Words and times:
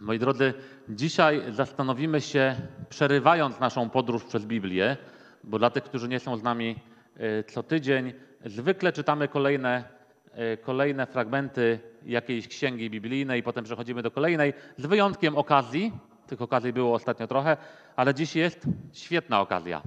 Moi 0.00 0.18
drodzy, 0.18 0.54
dzisiaj 0.88 1.42
zastanowimy 1.50 2.20
się, 2.20 2.56
przerywając 2.88 3.60
naszą 3.60 3.90
podróż 3.90 4.24
przez 4.24 4.46
Biblię, 4.46 4.96
bo 5.44 5.58
dla 5.58 5.70
tych, 5.70 5.84
którzy 5.84 6.08
nie 6.08 6.20
są 6.20 6.36
z 6.36 6.42
nami 6.42 6.76
e, 7.16 7.44
co 7.44 7.62
tydzień, 7.62 8.12
zwykle 8.44 8.92
czytamy 8.92 9.28
kolejne, 9.28 9.84
e, 10.32 10.56
kolejne 10.56 11.06
fragmenty 11.06 11.78
jakiejś 12.06 12.48
księgi 12.48 12.90
biblijnej, 12.90 13.42
potem 13.42 13.64
przechodzimy 13.64 14.02
do 14.02 14.10
kolejnej, 14.10 14.54
z 14.76 14.86
wyjątkiem 14.86 15.36
okazji. 15.36 15.92
Tych 16.26 16.42
okazji 16.42 16.72
było 16.72 16.94
ostatnio 16.94 17.26
trochę, 17.26 17.56
ale 17.96 18.14
dziś 18.14 18.36
jest 18.36 18.66
świetna 18.92 19.40
okazja. 19.40 19.82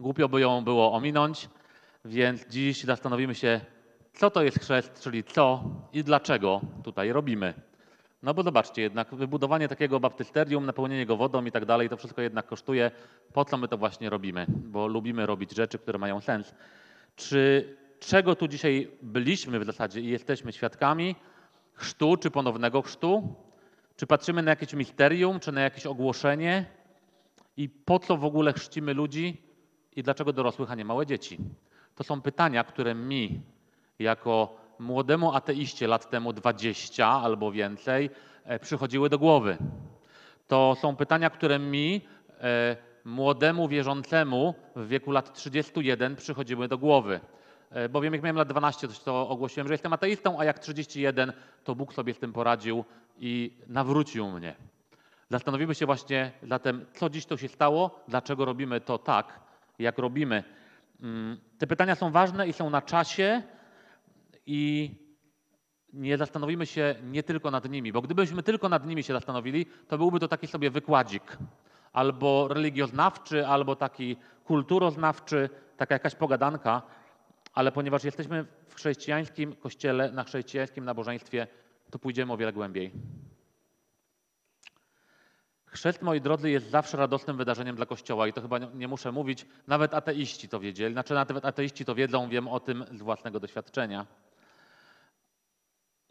Głupio 0.00 0.28
by 0.28 0.40
ją 0.40 0.64
było 0.64 0.92
ominąć, 0.92 1.48
więc 2.04 2.46
dziś 2.48 2.84
zastanowimy 2.84 3.34
się, 3.34 3.60
co 4.12 4.30
to 4.30 4.42
jest 4.42 4.58
chrzest, 4.58 5.00
czyli 5.00 5.24
co 5.24 5.64
i 5.92 6.04
dlaczego 6.04 6.60
tutaj 6.84 7.12
robimy. 7.12 7.54
No 8.22 8.34
bo 8.34 8.42
zobaczcie, 8.42 8.82
jednak 8.82 9.14
wybudowanie 9.14 9.68
takiego 9.68 10.00
baptysterium, 10.00 10.66
napełnienie 10.66 11.06
go 11.06 11.16
wodą 11.16 11.44
i 11.44 11.52
tak 11.52 11.64
dalej, 11.64 11.88
to 11.88 11.96
wszystko 11.96 12.22
jednak 12.22 12.46
kosztuje. 12.46 12.90
Po 13.32 13.44
co 13.44 13.56
my 13.56 13.68
to 13.68 13.78
właśnie 13.78 14.10
robimy? 14.10 14.46
Bo 14.48 14.86
lubimy 14.86 15.26
robić 15.26 15.54
rzeczy, 15.54 15.78
które 15.78 15.98
mają 15.98 16.20
sens. 16.20 16.54
Czy 17.16 17.76
czego 18.00 18.36
tu 18.36 18.48
dzisiaj 18.48 18.90
byliśmy 19.02 19.60
w 19.60 19.64
zasadzie 19.64 20.00
i 20.00 20.06
jesteśmy 20.06 20.52
świadkami? 20.52 21.16
Chrztu 21.74 22.16
czy 22.16 22.30
ponownego 22.30 22.82
chrztu? 22.82 23.34
Czy 23.96 24.06
patrzymy 24.06 24.42
na 24.42 24.50
jakieś 24.50 24.74
misterium, 24.74 25.40
czy 25.40 25.52
na 25.52 25.60
jakieś 25.60 25.86
ogłoszenie? 25.86 26.66
I 27.56 27.68
po 27.68 27.98
co 27.98 28.16
w 28.16 28.24
ogóle 28.24 28.52
chrzcimy 28.52 28.94
ludzi? 28.94 29.42
I 29.96 30.02
dlaczego 30.02 30.32
dorosłych, 30.32 30.70
a 30.70 30.74
nie 30.74 30.84
małe 30.84 31.06
dzieci? 31.06 31.38
To 31.94 32.04
są 32.04 32.20
pytania, 32.20 32.64
które 32.64 32.94
mi, 32.94 33.40
jako 33.98 34.61
młodemu 34.82 35.34
ateiście 35.34 35.86
lat 35.86 36.10
temu 36.10 36.32
20 36.32 37.06
albo 37.06 37.52
więcej 37.52 38.10
e, 38.44 38.58
przychodziły 38.58 39.08
do 39.08 39.18
głowy. 39.18 39.56
To 40.48 40.76
są 40.80 40.96
pytania, 40.96 41.30
które 41.30 41.58
mi, 41.58 42.00
e, 42.40 42.76
młodemu 43.04 43.68
wierzącemu 43.68 44.54
w 44.76 44.88
wieku 44.88 45.10
lat 45.10 45.34
31 45.34 46.16
przychodziły 46.16 46.68
do 46.68 46.78
głowy. 46.78 47.20
E, 47.70 47.88
bowiem 47.88 48.12
jak 48.12 48.22
miałem 48.22 48.36
lat 48.36 48.48
12, 48.48 48.88
to 49.04 49.28
ogłosiłem, 49.28 49.68
że 49.68 49.74
jestem 49.74 49.92
ateistą, 49.92 50.40
a 50.40 50.44
jak 50.44 50.58
31, 50.58 51.32
to 51.64 51.74
Bóg 51.74 51.94
sobie 51.94 52.14
z 52.14 52.18
tym 52.18 52.32
poradził 52.32 52.84
i 53.18 53.52
nawrócił 53.66 54.30
mnie. 54.30 54.54
Zastanowimy 55.30 55.74
się 55.74 55.86
właśnie 55.86 56.32
zatem, 56.42 56.86
co 56.94 57.10
dziś 57.10 57.26
to 57.26 57.36
się 57.36 57.48
stało, 57.48 58.00
dlaczego 58.08 58.44
robimy 58.44 58.80
to 58.80 58.98
tak, 58.98 59.40
jak 59.78 59.98
robimy. 59.98 60.44
Mm, 61.02 61.40
te 61.58 61.66
pytania 61.66 61.94
są 61.94 62.10
ważne 62.10 62.48
i 62.48 62.52
są 62.52 62.70
na 62.70 62.82
czasie, 62.82 63.42
i 64.46 64.90
nie 65.92 66.18
zastanowimy 66.18 66.66
się 66.66 66.94
nie 67.02 67.22
tylko 67.22 67.50
nad 67.50 67.70
nimi, 67.70 67.92
bo 67.92 68.02
gdybyśmy 68.02 68.42
tylko 68.42 68.68
nad 68.68 68.86
nimi 68.86 69.02
się 69.02 69.12
zastanowili, 69.12 69.66
to 69.88 69.98
byłby 69.98 70.20
to 70.20 70.28
taki 70.28 70.46
sobie 70.46 70.70
wykładzik 70.70 71.38
albo 71.92 72.48
religioznawczy, 72.48 73.46
albo 73.46 73.76
taki 73.76 74.16
kulturoznawczy, 74.44 75.50
taka 75.76 75.94
jakaś 75.94 76.14
pogadanka, 76.14 76.82
ale 77.54 77.72
ponieważ 77.72 78.04
jesteśmy 78.04 78.46
w 78.68 78.74
chrześcijańskim 78.74 79.56
kościele, 79.56 80.12
na 80.12 80.24
chrześcijańskim 80.24 80.84
nabożeństwie, 80.84 81.46
to 81.90 81.98
pójdziemy 81.98 82.32
o 82.32 82.36
wiele 82.36 82.52
głębiej. 82.52 82.92
Chrzest, 85.66 86.02
moi 86.02 86.20
drodzy, 86.20 86.50
jest 86.50 86.70
zawsze 86.70 86.96
radosnym 86.96 87.36
wydarzeniem 87.36 87.76
dla 87.76 87.86
Kościoła 87.86 88.26
i 88.26 88.32
to 88.32 88.40
chyba 88.40 88.58
nie 88.58 88.88
muszę 88.88 89.12
mówić, 89.12 89.46
nawet 89.66 89.94
ateiści 89.94 90.48
to 90.48 90.60
wiedzieli, 90.60 90.94
znaczy 90.94 91.14
nawet 91.14 91.44
ateiści 91.44 91.84
to 91.84 91.94
wiedzą, 91.94 92.28
wiem 92.28 92.48
o 92.48 92.60
tym 92.60 92.84
z 92.92 93.02
własnego 93.02 93.40
doświadczenia. 93.40 94.06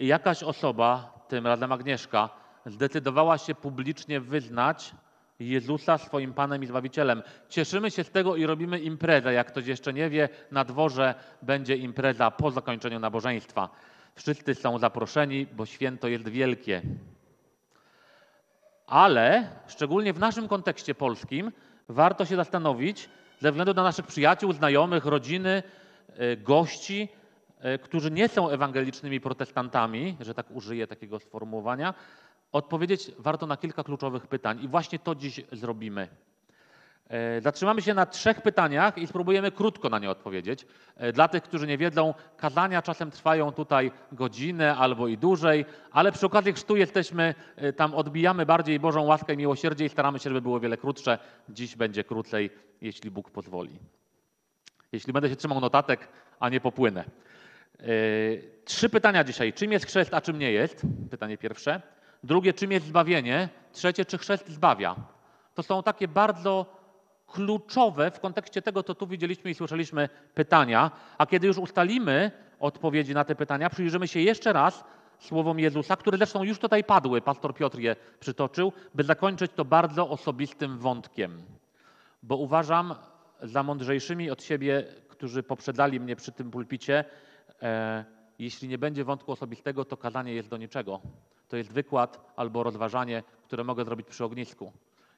I 0.02 0.08
jakaś 0.08 0.44
osoba, 0.44 1.14
tym 1.28 1.48
razem 1.48 1.72
Agnieszka, 1.72 2.30
zdecydowała 2.66 3.38
się 3.38 3.56
publicznie 3.56 4.20
wyznać 4.20 4.92
Jezusa 5.40 5.98
swoim 5.98 6.34
Panem 6.34 6.64
i 6.64 6.68
Zbawicielem. 6.68 7.24
Cieszymy 7.50 7.92
się 7.92 8.04
z 8.04 8.12
tego 8.12 8.36
i 8.36 8.46
robimy 8.46 8.80
imprezę. 8.80 9.34
Jak 9.34 9.48
ktoś 9.48 9.68
jeszcze 9.68 9.94
nie 9.94 10.10
wie, 10.10 10.30
na 10.52 10.64
dworze 10.66 11.16
będzie 11.42 11.76
impreza 11.76 12.32
po 12.32 12.52
zakończeniu 12.52 13.00
nabożeństwa. 13.00 13.70
Wszyscy 14.16 14.56
są 14.56 14.80
zaproszeni, 14.80 15.45
bo 15.45 15.66
święto 15.66 16.08
jest 16.08 16.28
wielkie. 16.28 16.82
Ale 18.88 19.50
szczególnie 19.67 20.14
w 20.14 20.20
naszym 20.20 20.48
kontekście 20.48 20.95
polskim 20.95 21.52
warto 21.90 22.26
się 22.26 22.36
zastanowić, 22.36 23.10
ze 23.40 23.52
względu 23.52 23.73
na 23.73 23.84
naszych 23.84 24.08
przyjaciół, 24.08 24.54
znajomych, 24.54 25.06
rodziny, 25.06 25.64
y, 26.20 26.38
gości, 26.38 27.10
którzy 27.83 28.11
nie 28.11 28.27
są 28.27 28.49
ewangelicznymi 28.49 29.20
protestantami, 29.20 30.17
że 30.20 30.33
tak 30.33 30.52
użyję 30.52 30.88
takiego 30.88 31.20
sformułowania, 31.20 31.94
odpowiedzieć 32.52 33.11
warto 33.20 33.48
na 33.48 33.58
kilka 33.58 33.83
kluczowych 33.83 34.27
pytań. 34.27 34.64
I 34.64 34.67
właśnie 34.67 34.99
to 34.99 35.16
dziś 35.16 35.42
zrobimy. 35.52 36.08
E, 37.11 37.42
zatrzymamy 37.42 37.82
się 37.82 37.94
na 37.94 38.05
trzech 38.05 38.42
pytaniach 38.42 38.98
i 38.98 39.08
spróbujemy 39.08 39.52
krótko 39.52 39.89
na 39.89 39.99
nie 39.99 40.10
odpowiedzieć. 40.10 40.66
E, 40.95 41.14
dla 41.14 41.27
tych, 41.27 41.44
którzy 41.44 41.67
nie 41.67 41.77
wiedzą, 41.77 42.14
kazania 42.38 42.82
czasem 42.82 43.11
trwają 43.11 43.52
tutaj 43.52 43.92
godzinę 44.11 44.76
albo 44.76 45.08
i 45.08 45.17
dłużej, 45.17 45.66
ale 45.92 46.11
przy 46.11 46.26
okazji 46.26 46.54
chrztu 46.54 46.76
jesteśmy, 46.76 47.36
tam 47.76 47.93
odbijamy 47.95 48.45
bardziej 48.45 48.80
Bożą 48.80 49.04
łaskę 49.04 49.33
i 49.33 49.38
miłosierdzie 49.38 49.86
i 49.86 49.89
staramy 49.89 50.20
się, 50.20 50.30
żeby 50.30 50.42
było 50.42 50.60
wiele 50.60 50.78
krótsze. 50.78 51.20
Dziś 51.49 51.76
będzie 51.76 52.04
krócej, 52.04 52.49
jeśli 52.82 53.11
Bóg 53.11 53.32
pozwoli. 53.32 53.80
Jeśli 54.92 55.14
będę 55.14 55.30
się 55.30 55.36
trzymał 55.36 55.60
notatek, 55.60 56.08
a 56.39 56.49
nie 56.49 56.61
popłynę. 56.61 57.04
Yy, 57.81 58.61
trzy 58.65 58.89
pytania 58.89 59.23
dzisiaj. 59.23 59.53
Czym 59.53 59.71
jest 59.71 59.86
chrzest, 59.86 60.14
a 60.14 60.21
czym 60.21 60.39
nie 60.39 60.52
jest? 60.52 60.81
Pytanie 61.11 61.37
pierwsze. 61.37 61.81
Drugie, 62.23 62.53
czym 62.53 62.71
jest 62.71 62.86
zbawienie? 62.86 63.49
Trzecie, 63.71 64.05
czy 64.05 64.17
chrzest 64.17 64.49
zbawia? 64.49 64.95
To 65.55 65.64
są 65.64 65.83
takie 65.83 66.08
bardzo 66.08 66.81
kluczowe 67.27 68.11
w 68.11 68.19
kontekście 68.19 68.61
tego, 68.61 68.83
co 68.83 68.95
tu 68.95 69.08
widzieliśmy 69.08 69.52
i 69.52 69.55
słyszeliśmy 69.55 70.09
pytania. 70.33 70.92
A 71.17 71.25
kiedy 71.25 71.47
już 71.47 71.58
ustalimy 71.58 72.31
odpowiedzi 72.59 73.14
na 73.14 73.23
te 73.23 73.36
pytania, 73.36 73.69
przyjrzymy 73.69 74.08
się 74.08 74.19
jeszcze 74.19 74.53
raz 74.53 74.83
słowom 75.19 75.59
Jezusa, 75.59 75.95
które 75.95 76.17
zresztą 76.17 76.43
już 76.43 76.59
tutaj 76.59 76.83
padły, 76.83 77.21
pastor 77.21 77.55
Piotr 77.55 77.80
je 77.80 77.95
przytoczył, 78.19 78.73
by 78.95 79.03
zakończyć 79.03 79.52
to 79.55 79.65
bardzo 79.65 80.09
osobistym 80.09 80.77
wątkiem. 80.77 81.42
Bo 82.23 82.36
uważam 82.36 82.95
za 83.42 83.63
mądrzejszymi 83.63 84.31
od 84.31 84.43
siebie, 84.43 84.86
którzy 85.09 85.43
poprzedzali 85.43 85.99
mnie 85.99 86.15
przy 86.15 86.31
tym 86.31 86.52
pulpicie, 86.52 87.05
jeśli 88.39 88.67
nie 88.67 88.77
będzie 88.77 89.04
wątku 89.04 89.32
osobistego, 89.32 89.86
to 89.86 89.98
kazanie 89.98 90.33
jest 90.33 90.49
do 90.49 90.58
niczego. 90.58 91.02
To 91.48 91.58
jest 91.58 91.72
wykład 91.72 92.33
albo 92.36 92.64
rozważanie, 92.64 93.23
które 93.44 93.64
mogę 93.64 93.86
zrobić 93.86 94.08
przy 94.08 94.23
ognisku. 94.23 94.72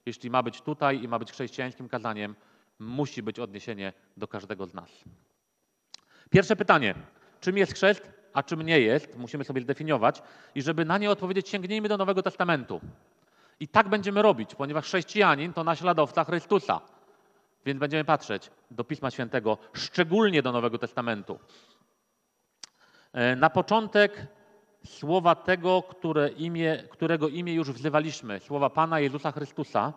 Jeśli 0.05 0.29
ma 0.29 0.43
być 0.43 0.61
tutaj 0.61 1.03
i 1.03 1.07
ma 1.07 1.19
być 1.19 1.31
chrześcijańskim 1.31 1.89
kazaniem, 1.89 2.35
musi 2.79 3.23
być 3.23 3.39
odniesienie 3.39 3.93
do 4.17 4.27
każdego 4.27 4.65
z 4.65 4.73
nas. 4.73 4.89
Pierwsze 6.29 6.55
pytanie. 6.55 6.95
Czym 7.41 7.57
jest 7.57 7.73
chrzest, 7.73 8.11
a 8.33 8.43
czym 8.43 8.61
nie 8.61 8.79
jest? 8.79 9.17
Musimy 9.17 9.43
sobie 9.43 9.61
zdefiniować. 9.61 10.21
I 10.55 10.61
żeby 10.61 10.85
na 10.85 10.97
nie 10.97 11.11
odpowiedzieć, 11.11 11.49
sięgnijmy 11.49 11.89
do 11.89 11.97
Nowego 11.97 12.23
Testamentu. 12.23 12.81
I 13.59 13.67
tak 13.67 13.89
będziemy 13.89 14.21
robić, 14.21 14.55
ponieważ 14.55 14.85
chrześcijanin 14.85 15.53
to 15.53 15.63
naśladowca 15.63 16.23
Chrystusa. 16.23 16.81
Więc 17.65 17.79
będziemy 17.79 18.05
patrzeć 18.05 18.51
do 18.71 18.83
Pisma 18.83 19.11
Świętego, 19.11 19.57
szczególnie 19.73 20.41
do 20.41 20.51
Nowego 20.51 20.77
Testamentu. 20.77 21.39
E, 23.13 23.35
na 23.35 23.49
początek 23.49 24.27
słowa 24.85 25.35
tego, 25.35 25.83
które 25.83 26.29
imię, 26.29 26.83
którego 26.89 27.27
imię 27.27 27.53
już 27.53 27.71
wzywaliśmy, 27.71 28.39
słowa 28.39 28.69
Pana 28.69 28.99
Jezusa 28.99 29.31
Chrystusa, 29.31 29.93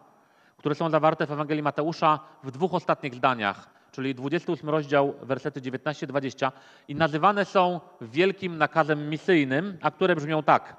które 0.56 0.74
są 0.74 0.90
zawarte 0.90 1.26
w 1.26 1.32
Ewangelii 1.32 1.62
Mateusza 1.62 2.20
w 2.44 2.50
dwóch 2.50 2.74
ostatnich 2.74 3.14
zdaniach, 3.14 3.70
czyli 3.92 4.14
28 4.14 4.70
rozdział, 4.70 5.14
wersety 5.22 5.60
19-20 5.60 6.52
i 6.88 6.94
nazywane 6.94 7.44
są 7.44 7.80
wielkim 8.00 8.58
nakazem 8.58 9.10
misyjnym, 9.10 9.78
a 9.82 9.90
które 9.90 10.16
brzmią 10.16 10.42
tak. 10.42 10.76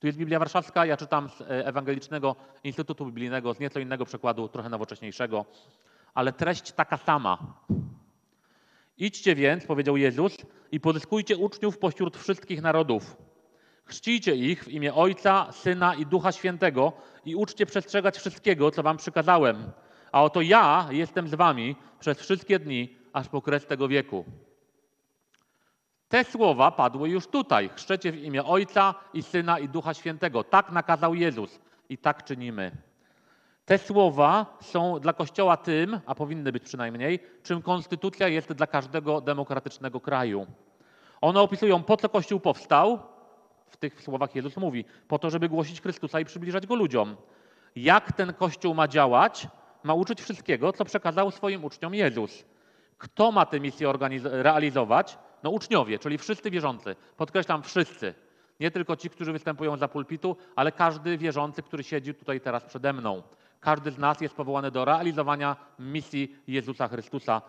Tu 0.00 0.06
jest 0.06 0.18
Biblia 0.18 0.38
Warszawska, 0.38 0.86
ja 0.86 0.96
czytam 0.96 1.28
z 1.28 1.40
e, 1.40 1.66
Ewangelicznego 1.66 2.36
Instytutu 2.64 3.06
Biblijnego, 3.06 3.54
z 3.54 3.60
nieco 3.60 3.80
innego 3.80 4.04
przekładu, 4.04 4.48
trochę 4.48 4.68
nowocześniejszego, 4.68 5.44
ale 6.14 6.32
treść 6.32 6.72
taka 6.72 6.96
sama. 6.96 7.38
Idźcie 8.98 9.34
więc, 9.34 9.66
powiedział 9.66 9.96
Jezus, 9.96 10.36
i 10.72 10.80
pozyskujcie 10.80 11.36
uczniów 11.36 11.78
pośród 11.78 12.16
wszystkich 12.16 12.62
narodów. 12.62 13.16
Chrzcijcie 13.84 14.36
ich 14.36 14.64
w 14.64 14.68
imię 14.68 14.94
Ojca, 14.94 15.52
Syna 15.52 15.94
i 15.94 16.06
Ducha 16.06 16.32
Świętego 16.32 16.92
i 17.24 17.34
uczcie 17.34 17.66
przestrzegać 17.66 18.18
wszystkiego, 18.18 18.70
co 18.70 18.82
wam 18.82 18.96
przykazałem. 18.96 19.72
A 20.12 20.24
oto 20.24 20.40
ja 20.40 20.88
jestem 20.90 21.28
z 21.28 21.34
wami 21.34 21.76
przez 22.00 22.20
wszystkie 22.20 22.58
dni, 22.58 22.96
aż 23.12 23.28
po 23.28 23.42
kres 23.42 23.66
tego 23.66 23.88
wieku. 23.88 24.24
Te 26.08 26.24
słowa 26.24 26.70
padły 26.70 27.08
już 27.08 27.26
tutaj. 27.26 27.70
Chrzczecie 27.74 28.12
w 28.12 28.24
imię 28.24 28.44
Ojca 28.44 28.94
i 29.14 29.22
Syna 29.22 29.58
i 29.58 29.68
Ducha 29.68 29.94
Świętego. 29.94 30.44
Tak 30.44 30.72
nakazał 30.72 31.14
Jezus 31.14 31.60
i 31.88 31.98
tak 31.98 32.24
czynimy. 32.24 32.85
Te 33.66 33.78
słowa 33.78 34.58
są 34.60 35.00
dla 35.00 35.12
Kościoła 35.12 35.56
tym, 35.56 36.00
a 36.06 36.14
powinny 36.14 36.52
być 36.52 36.62
przynajmniej, 36.62 37.20
czym 37.42 37.62
konstytucja 37.62 38.28
jest 38.28 38.52
dla 38.52 38.66
każdego 38.66 39.20
demokratycznego 39.20 40.00
kraju. 40.00 40.46
One 41.20 41.40
opisują, 41.40 41.82
po 41.82 41.96
co 41.96 42.08
Kościół 42.08 42.40
powstał, 42.40 42.98
w 43.68 43.76
tych 43.76 44.02
słowach 44.02 44.34
Jezus 44.34 44.56
mówi, 44.56 44.84
po 45.08 45.18
to, 45.18 45.30
żeby 45.30 45.48
głosić 45.48 45.82
Chrystusa 45.82 46.20
i 46.20 46.24
przybliżać 46.24 46.66
Go 46.66 46.74
ludziom. 46.74 47.16
Jak 47.76 48.12
ten 48.12 48.34
Kościół 48.34 48.74
ma 48.74 48.88
działać? 48.88 49.48
Ma 49.82 49.94
uczyć 49.94 50.22
wszystkiego, 50.22 50.72
co 50.72 50.84
przekazał 50.84 51.30
swoim 51.30 51.64
uczniom 51.64 51.94
Jezus. 51.94 52.44
Kto 52.98 53.32
ma 53.32 53.46
tę 53.46 53.60
misję 53.60 53.92
realizować? 54.22 55.18
No 55.42 55.50
uczniowie, 55.50 55.98
czyli 55.98 56.18
wszyscy 56.18 56.50
wierzący. 56.50 56.96
Podkreślam, 57.16 57.62
wszyscy. 57.62 58.14
Nie 58.60 58.70
tylko 58.70 58.96
ci, 58.96 59.10
którzy 59.10 59.32
występują 59.32 59.76
za 59.76 59.88
pulpitu, 59.88 60.36
ale 60.56 60.72
każdy 60.72 61.18
wierzący, 61.18 61.62
który 61.62 61.84
siedzi 61.84 62.14
tutaj 62.14 62.40
teraz 62.40 62.64
przede 62.64 62.92
mną. 62.92 63.22
Każdy 63.66 63.90
z 63.90 63.98
nas 63.98 64.20
jest 64.20 64.34
powołany 64.34 64.70
do 64.70 64.84
realizowania 64.84 65.56
misji 65.78 66.36
Jezusa 66.46 66.88
Chrystusa. 66.88 67.42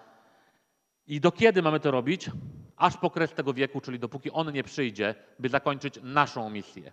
I 1.08 1.22
do 1.22 1.32
kiedy 1.32 1.62
mamy 1.62 1.80
to 1.80 1.92
robić? 1.92 2.30
Aż 2.78 2.98
po 2.98 3.10
kres 3.10 3.34
tego 3.34 3.54
wieku, 3.54 3.82
czyli 3.82 4.00
dopóki 4.00 4.32
On 4.32 4.54
nie 4.54 4.64
przyjdzie, 4.64 5.16
by 5.40 5.50
zakończyć 5.50 6.00
naszą 6.04 6.50
misję. 6.50 6.92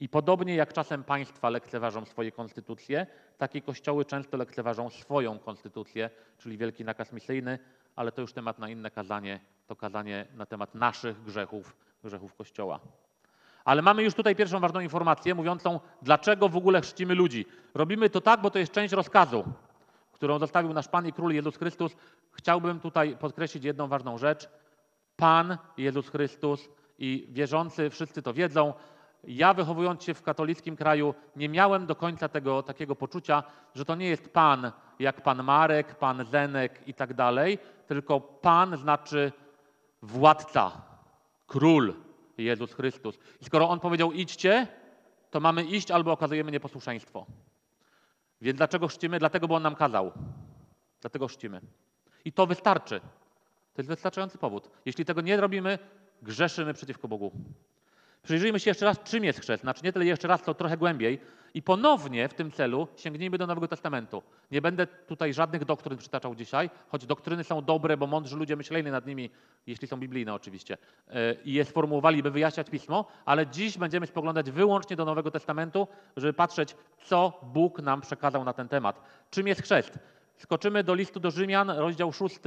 I 0.00 0.08
podobnie 0.08 0.54
jak 0.54 0.72
czasem 0.72 1.04
państwa 1.04 1.50
lekceważą 1.50 2.04
swoje 2.04 2.32
konstytucje, 2.32 3.06
takie 3.36 3.62
kościoły 3.62 4.04
często 4.04 4.36
lekceważą 4.36 4.90
swoją 4.90 5.38
konstytucję, 5.38 6.10
czyli 6.38 6.58
wielki 6.58 6.84
nakaz 6.84 7.12
misyjny, 7.12 7.58
ale 7.96 8.12
to 8.12 8.20
już 8.20 8.32
temat 8.32 8.58
na 8.58 8.68
inne 8.68 8.90
kazanie, 8.90 9.40
to 9.66 9.76
kazanie 9.76 10.26
na 10.34 10.46
temat 10.46 10.74
naszych 10.74 11.22
grzechów, 11.22 11.76
grzechów 12.04 12.34
Kościoła. 12.34 12.80
Ale 13.68 13.82
mamy 13.82 14.02
już 14.02 14.14
tutaj 14.14 14.36
pierwszą 14.36 14.60
ważną 14.60 14.80
informację 14.80 15.34
mówiącą, 15.34 15.80
dlaczego 16.02 16.48
w 16.48 16.56
ogóle 16.56 16.80
chrzcimy 16.80 17.14
ludzi. 17.14 17.46
Robimy 17.74 18.10
to 18.10 18.20
tak, 18.20 18.40
bo 18.40 18.50
to 18.50 18.58
jest 18.58 18.72
część 18.72 18.94
rozkazu, 18.94 19.44
którą 20.12 20.38
zostawił 20.38 20.72
nasz 20.72 20.88
Pan 20.88 21.06
i 21.06 21.12
Król 21.12 21.32
Jezus 21.32 21.56
Chrystus. 21.56 21.96
Chciałbym 22.32 22.80
tutaj 22.80 23.16
podkreślić 23.16 23.64
jedną 23.64 23.88
ważną 23.88 24.18
rzecz. 24.18 24.48
Pan 25.16 25.58
Jezus 25.76 26.08
Chrystus 26.08 26.68
i 26.98 27.28
wierzący 27.30 27.90
wszyscy 27.90 28.22
to 28.22 28.34
wiedzą. 28.34 28.74
Ja 29.24 29.54
wychowując 29.54 30.04
się 30.04 30.14
w 30.14 30.22
katolickim 30.22 30.76
kraju 30.76 31.14
nie 31.36 31.48
miałem 31.48 31.86
do 31.86 31.94
końca 31.94 32.28
tego 32.28 32.62
takiego 32.62 32.96
poczucia, 32.96 33.42
że 33.74 33.84
to 33.84 33.94
nie 33.94 34.08
jest 34.08 34.32
Pan 34.32 34.72
jak 34.98 35.22
Pan 35.22 35.42
Marek, 35.42 35.94
Pan 35.94 36.24
Zenek 36.24 36.88
i 36.88 36.94
tak 36.94 37.14
dalej, 37.14 37.58
tylko 37.86 38.20
Pan 38.20 38.76
znaczy 38.76 39.32
władca, 40.02 40.72
król 41.46 42.07
Jezus 42.44 42.72
Chrystus. 42.72 43.18
I 43.40 43.44
skoro 43.44 43.68
On 43.68 43.80
powiedział 43.80 44.12
idźcie, 44.12 44.66
to 45.30 45.40
mamy 45.40 45.64
iść 45.64 45.90
albo 45.90 46.12
okazujemy 46.12 46.52
nieposłuszeństwo. 46.52 47.26
Więc 48.40 48.58
dlaczego 48.58 48.88
chrzcimy? 48.88 49.18
Dlatego, 49.18 49.48
bo 49.48 49.54
On 49.54 49.62
nam 49.62 49.74
kazał. 49.74 50.12
Dlatego 51.00 51.28
chrzcimy. 51.28 51.60
I 52.24 52.32
to 52.32 52.46
wystarczy. 52.46 53.00
To 53.74 53.82
jest 53.82 53.88
wystarczający 53.88 54.38
powód. 54.38 54.70
Jeśli 54.86 55.04
tego 55.04 55.20
nie 55.20 55.36
robimy, 55.36 55.78
grzeszymy 56.22 56.74
przeciwko 56.74 57.08
Bogu. 57.08 57.32
Przyjrzyjmy 58.22 58.60
się 58.60 58.70
jeszcze 58.70 58.84
raz, 58.84 59.02
czym 59.02 59.24
jest 59.24 59.40
chrzest. 59.40 59.62
Znaczy 59.62 59.80
nie 59.84 59.92
tyle 59.92 60.04
jeszcze 60.04 60.28
raz, 60.28 60.42
to 60.42 60.54
trochę 60.54 60.76
głębiej. 60.76 61.20
I 61.54 61.62
ponownie 61.62 62.28
w 62.28 62.34
tym 62.34 62.50
celu 62.50 62.88
sięgnijmy 62.96 63.38
do 63.38 63.46
Nowego 63.46 63.68
Testamentu. 63.68 64.22
Nie 64.50 64.62
będę 64.62 64.86
tutaj 64.86 65.34
żadnych 65.34 65.64
doktryn 65.64 65.98
przytaczał 65.98 66.34
dzisiaj, 66.34 66.70
choć 66.88 67.06
doktryny 67.06 67.44
są 67.44 67.62
dobre, 67.62 67.96
bo 67.96 68.06
mądrzy 68.06 68.36
ludzie 68.36 68.56
myśleli 68.56 68.90
nad 68.90 69.06
nimi, 69.06 69.30
jeśli 69.66 69.88
są 69.88 69.96
biblijne 69.96 70.34
oczywiście, 70.34 70.78
e, 71.08 71.34
i 71.34 71.52
je 71.52 71.64
sformułowali, 71.64 72.22
by 72.22 72.30
wyjaśniać 72.30 72.70
Pismo, 72.70 73.04
ale 73.24 73.46
dziś 73.46 73.78
będziemy 73.78 74.06
spoglądać 74.06 74.50
wyłącznie 74.50 74.96
do 74.96 75.04
Nowego 75.04 75.30
Testamentu, 75.30 75.88
żeby 76.16 76.32
patrzeć, 76.32 76.76
co 77.04 77.40
Bóg 77.42 77.82
nam 77.82 78.00
przekazał 78.00 78.44
na 78.44 78.52
ten 78.52 78.68
temat. 78.68 79.02
Czym 79.30 79.46
jest 79.46 79.62
chrzest? 79.62 79.98
Skoczymy 80.36 80.84
do 80.84 80.94
listu 80.94 81.20
do 81.20 81.30
Rzymian, 81.30 81.70
rozdział 81.70 82.12
6, 82.12 82.38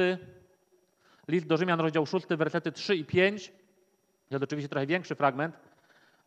list 1.28 1.48
do 1.48 1.58
Rzymian, 1.58 1.80
rozdział 1.80 2.06
6, 2.06 2.28
wersety 2.28 2.72
3 2.72 2.96
i 2.96 3.06
5. 3.06 3.48
To 4.30 4.36
jest 4.36 4.44
oczywiście 4.44 4.70
trochę 4.70 4.86
większy 4.88 5.16
fragment, 5.16 5.56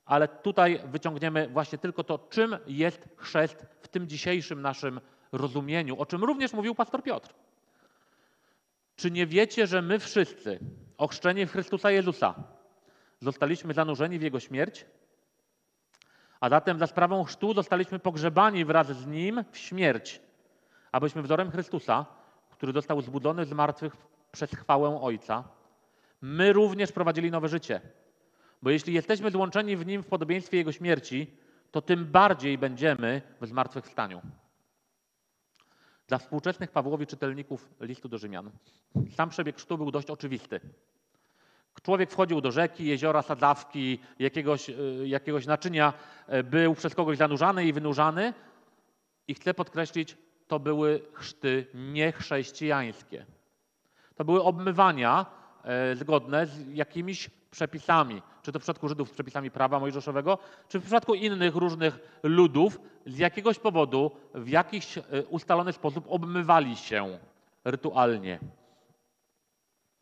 ale 0.07 0.29
tutaj 0.29 0.81
wyciągniemy 0.85 1.49
właśnie 1.49 1.79
tylko 1.79 2.05
to, 2.05 2.19
czym 2.19 2.57
jest 2.67 3.09
chrzest 3.17 3.67
w 3.81 3.89
tym 3.89 4.09
dzisiejszym 4.09 4.63
naszym 4.63 5.01
rozumieniu, 5.33 5.99
o 5.99 6.07
czym 6.07 6.25
również 6.25 6.53
mówił 6.53 6.75
pastor 6.75 7.03
Piotr. 7.03 7.35
Czy 8.97 9.11
nie 9.11 9.27
wiecie, 9.27 9.67
że 9.67 9.83
my 9.83 9.99
wszyscy, 9.99 10.59
ochrzczeni 10.99 11.47
w 11.47 11.53
Chrystusa 11.53 11.91
Jezusa, 11.91 12.35
zostaliśmy 13.21 13.75
zanurzeni 13.75 14.19
w 14.19 14.23
Jego 14.23 14.41
śmierć? 14.41 14.87
A 16.41 16.49
zatem 16.49 16.79
za 16.79 16.87
sprawą 16.87 17.25
chrztu 17.25 17.55
zostaliśmy 17.55 17.99
pogrzebani 17.99 18.65
wraz 18.65 18.87
z 18.87 19.07
Nim 19.07 19.45
w 19.53 19.59
śmierć, 19.59 20.21
abyśmy 20.93 21.23
wzorem 21.23 21.51
Chrystusa, 21.51 22.07
który 22.51 22.73
został 22.73 23.01
zbudzony 23.01 23.45
z 23.45 23.53
martwych 23.53 23.97
przez 24.33 24.51
chwałę 24.51 25.01
Ojca, 25.03 25.45
my 26.23 26.53
również 26.53 26.93
prowadzili 26.93 27.31
nowe 27.31 27.49
życie. 27.49 27.81
Bo 28.65 28.71
jeśli 28.71 28.95
jesteśmy 28.95 29.31
złączeni 29.31 29.77
w 29.77 29.87
Nim 29.87 30.03
w 30.03 30.07
podobieństwie 30.07 30.57
Jego 30.57 30.73
śmierci, 30.73 31.27
to 31.71 31.83
tym 31.83 32.05
bardziej 32.05 32.59
będziemy 32.59 33.23
w 33.41 33.47
zmartwychwstaniu. 33.47 34.23
Dla 36.09 36.19
współczesnych 36.19 36.71
Pawłowi 36.71 37.07
czytelników 37.07 37.69
listu 37.81 38.09
do 38.09 38.19
Rzymian 38.19 38.51
sam 39.17 39.31
przebieg 39.31 39.57
chrztu 39.57 39.79
był 39.79 39.91
dość 39.91 40.11
oczywisty. 40.11 40.61
Człowiek 41.83 42.11
wchodził 42.11 42.41
do 42.41 42.53
rzeki, 42.53 42.87
jeziora, 42.87 43.23
sadzawki, 43.23 43.99
jakiegoś, 44.19 44.71
e, 44.71 44.75
jakiegoś 45.05 45.47
naczynia, 45.47 45.93
e, 46.27 46.43
był 46.43 46.75
przez 46.75 46.95
kogoś 46.95 47.17
zanurzany 47.19 47.67
i 47.67 47.73
wynurzany. 47.73 48.35
I 49.29 49.35
chcę 49.35 49.55
podkreślić, 49.55 50.17
to 50.49 50.61
były 50.61 51.01
chrzty 51.13 51.67
niechrześcijańskie. 51.75 53.27
To 54.15 54.25
były 54.25 54.43
obmywania 54.43 55.27
e, 55.65 55.97
zgodne 55.97 56.47
z 56.47 56.69
jakimiś 56.69 57.31
przepisami, 57.55 58.23
czy 58.43 58.53
to 58.53 58.59
w 58.59 58.63
przypadku 58.63 58.89
Żydów 58.89 59.09
z 59.09 59.13
przepisami 59.13 59.51
prawa 59.51 59.81
mojżeszowego, 59.81 60.39
czy 60.69 60.79
w 60.79 60.83
przypadku 60.83 61.15
innych 61.15 61.55
różnych 61.55 61.99
ludów, 62.23 62.81
z 63.07 63.19
jakiegoś 63.19 63.59
powodu 63.59 64.11
w 64.35 64.49
jakiś 64.49 64.99
e, 64.99 65.03
ustalony 65.29 65.73
sposób 65.73 66.05
obmywali 66.09 66.77
się 66.77 67.19
rytualnie. 67.65 68.39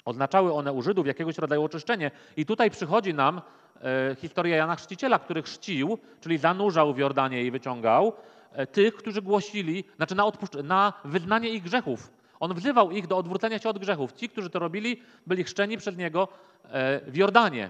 Oznaczały 0.05 0.53
one 0.53 0.73
u 0.73 0.83
Żydów 0.83 1.07
jakiegoś 1.07 1.39
rodzaju 1.39 1.65
oczyszczenie. 1.65 2.11
I 2.37 2.47
tutaj 2.47 2.71
przychodzi 2.71 3.15
nam 3.15 3.43
e, 3.81 4.17
historia 4.19 4.57
Jana 4.57 4.77
Chrzciciela, 4.77 5.19
który 5.19 5.43
chrzcił, 5.43 5.99
czyli 6.21 6.39
zanurzał 6.39 6.95
w 6.95 6.99
Jordanie 6.99 7.45
i 7.45 7.51
wyciągał 7.51 8.13
e, 8.53 8.67
tych, 8.67 8.95
którzy 8.95 9.23
głosili, 9.23 9.85
znaczy 9.97 10.15
na, 10.15 10.33
na 10.63 10.93
wyznanie 11.05 11.49
ich 11.49 11.63
grzechów. 11.63 12.22
On 12.43 12.55
wzywał 12.55 12.91
ich 12.91 13.07
do 13.07 13.17
odwrócenia 13.17 13.59
się 13.59 13.69
od 13.69 13.79
grzechów. 13.79 14.13
Ci, 14.13 14.29
którzy 14.29 14.51
to 14.51 14.59
robili, 14.59 15.03
byli 15.27 15.45
chrzczeni 15.45 15.77
przez 15.77 15.97
niego 15.97 16.29
e, 16.65 17.01
w 17.11 17.17
Jordanie, 17.17 17.69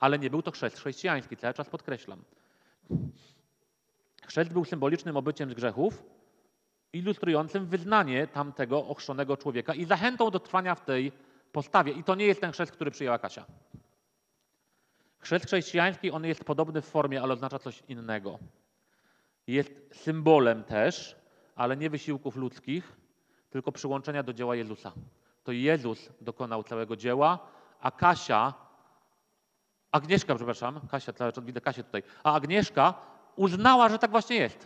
ale 0.00 0.18
nie 0.18 0.30
był 0.30 0.42
to 0.42 0.50
chrzest 0.50 0.76
chrześcijański, 0.76 1.36
cały 1.36 1.54
czas 1.54 1.70
podkreślam. 1.70 2.22
Chrzest 4.26 4.52
był 4.52 4.64
symbolicznym 4.64 5.16
obyciem 5.16 5.50
z 5.50 5.54
grzechów, 5.54 6.02
ilustrującym 6.92 7.66
wyznanie 7.66 8.26
tamtego 8.26 8.86
ochrzczonego 8.86 9.36
człowieka 9.36 9.74
i 9.74 9.84
zachętą 9.84 10.30
do 10.30 10.40
trwania 10.40 10.74
w 10.74 10.84
tej 10.84 11.12
postawie. 11.52 11.92
I 11.92 12.04
to 12.04 12.14
nie 12.14 12.26
jest 12.26 12.40
ten 12.40 12.52
chrzest, 12.52 12.72
który 12.72 12.90
przyjęła 12.90 13.18
Kasia. 13.18 13.46
Chrzest 15.18 15.46
chrześcijański, 15.46 16.10
on 16.10 16.24
jest 16.24 16.44
podobny 16.44 16.82
w 16.82 16.86
formie, 16.86 17.22
ale 17.22 17.34
oznacza 17.34 17.58
coś 17.58 17.82
innego. 17.88 18.38
Jest 19.46 19.70
symbolem 19.92 20.64
też, 20.64 21.16
ale 21.56 21.76
nie 21.76 21.90
wysiłków 21.90 22.36
ludzkich, 22.36 23.05
tylko 23.56 23.72
przyłączenia 23.72 24.22
do 24.22 24.32
dzieła 24.32 24.56
Jezusa. 24.56 24.92
To 25.44 25.52
Jezus 25.52 26.08
dokonał 26.20 26.62
całego 26.62 26.96
dzieła, 26.96 27.38
a 27.80 27.90
Kasia, 27.90 28.54
Agnieszka, 29.92 30.34
przepraszam, 30.34 30.80
Kasia, 30.90 31.12
cały 31.12 31.32
czas 31.32 31.44
widzę 31.44 31.60
Kasię 31.60 31.84
tutaj, 31.84 32.02
a 32.24 32.34
Agnieszka 32.34 32.94
uznała, 33.36 33.88
że 33.88 33.98
tak 33.98 34.10
właśnie 34.10 34.36
jest. 34.36 34.64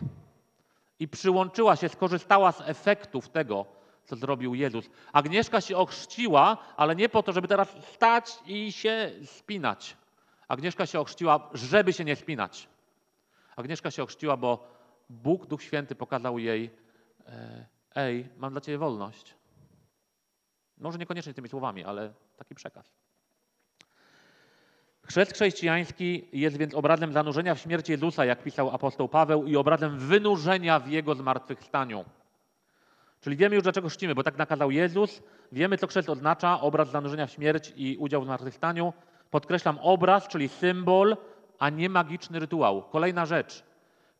I 0.99 1.07
przyłączyła 1.07 1.75
się, 1.75 1.89
skorzystała 1.89 2.51
z 2.51 2.61
efektów 2.61 3.29
tego, 3.29 3.65
co 4.03 4.15
zrobił 4.15 4.55
Jezus. 4.55 4.89
Agnieszka 5.13 5.61
się 5.61 5.77
ochrzciła, 5.77 6.57
ale 6.77 6.95
nie 6.95 7.09
po 7.09 7.23
to, 7.23 7.31
żeby 7.31 7.47
teraz 7.47 7.75
stać 7.93 8.39
i 8.45 8.71
się 8.71 9.11
spinać. 9.25 9.97
Agnieszka 10.47 10.85
się 10.85 10.99
ochrzciła, 10.99 11.49
żeby 11.53 11.93
się 11.93 12.05
nie 12.05 12.15
spinać. 12.15 12.67
Agnieszka 13.55 13.91
się 13.91 14.03
ochrzciła, 14.03 14.37
bo 14.37 14.67
Bóg, 15.09 15.45
Duch 15.45 15.63
Święty 15.63 15.95
pokazał 15.95 16.39
jej, 16.39 16.71
e, 17.27 17.65
Ej, 17.95 18.29
mam 18.37 18.51
dla 18.51 18.61
ciebie 18.61 18.77
wolność. 18.77 19.35
Może 20.77 20.97
niekoniecznie 20.97 21.33
tymi 21.33 21.49
słowami, 21.49 21.83
ale 21.83 22.13
taki 22.37 22.55
przekaz. 22.55 22.91
Chrzest 25.03 25.33
chrześcijański 25.33 26.27
jest 26.33 26.57
więc 26.57 26.73
obrazem 26.73 27.13
zanurzenia 27.13 27.55
w 27.55 27.59
śmierć 27.59 27.89
Jezusa, 27.89 28.25
jak 28.25 28.43
pisał 28.43 28.69
apostoł 28.69 29.09
Paweł, 29.09 29.45
i 29.45 29.55
obrazem 29.55 29.99
wynurzenia 29.99 30.79
w 30.79 30.87
Jego 30.87 31.15
zmartwychwstaniu. 31.15 32.05
Czyli 33.21 33.37
wiemy 33.37 33.55
już, 33.55 33.63
dlaczego 33.63 33.89
chrzcimy, 33.89 34.15
bo 34.15 34.23
tak 34.23 34.37
nakazał 34.37 34.71
Jezus. 34.71 35.23
Wiemy, 35.51 35.77
co 35.77 35.87
chrzest 35.87 36.09
oznacza, 36.09 36.61
obraz 36.61 36.91
zanurzenia 36.91 37.27
w 37.27 37.31
śmierć 37.31 37.73
i 37.75 37.97
udział 37.97 38.21
w 38.21 38.25
zmartwychwstaniu. 38.25 38.93
Podkreślam 39.31 39.79
obraz, 39.81 40.27
czyli 40.27 40.49
symbol, 40.49 41.17
a 41.59 41.69
nie 41.69 41.89
magiczny 41.89 42.39
rytuał. 42.39 42.83
Kolejna 42.83 43.25
rzecz. 43.25 43.63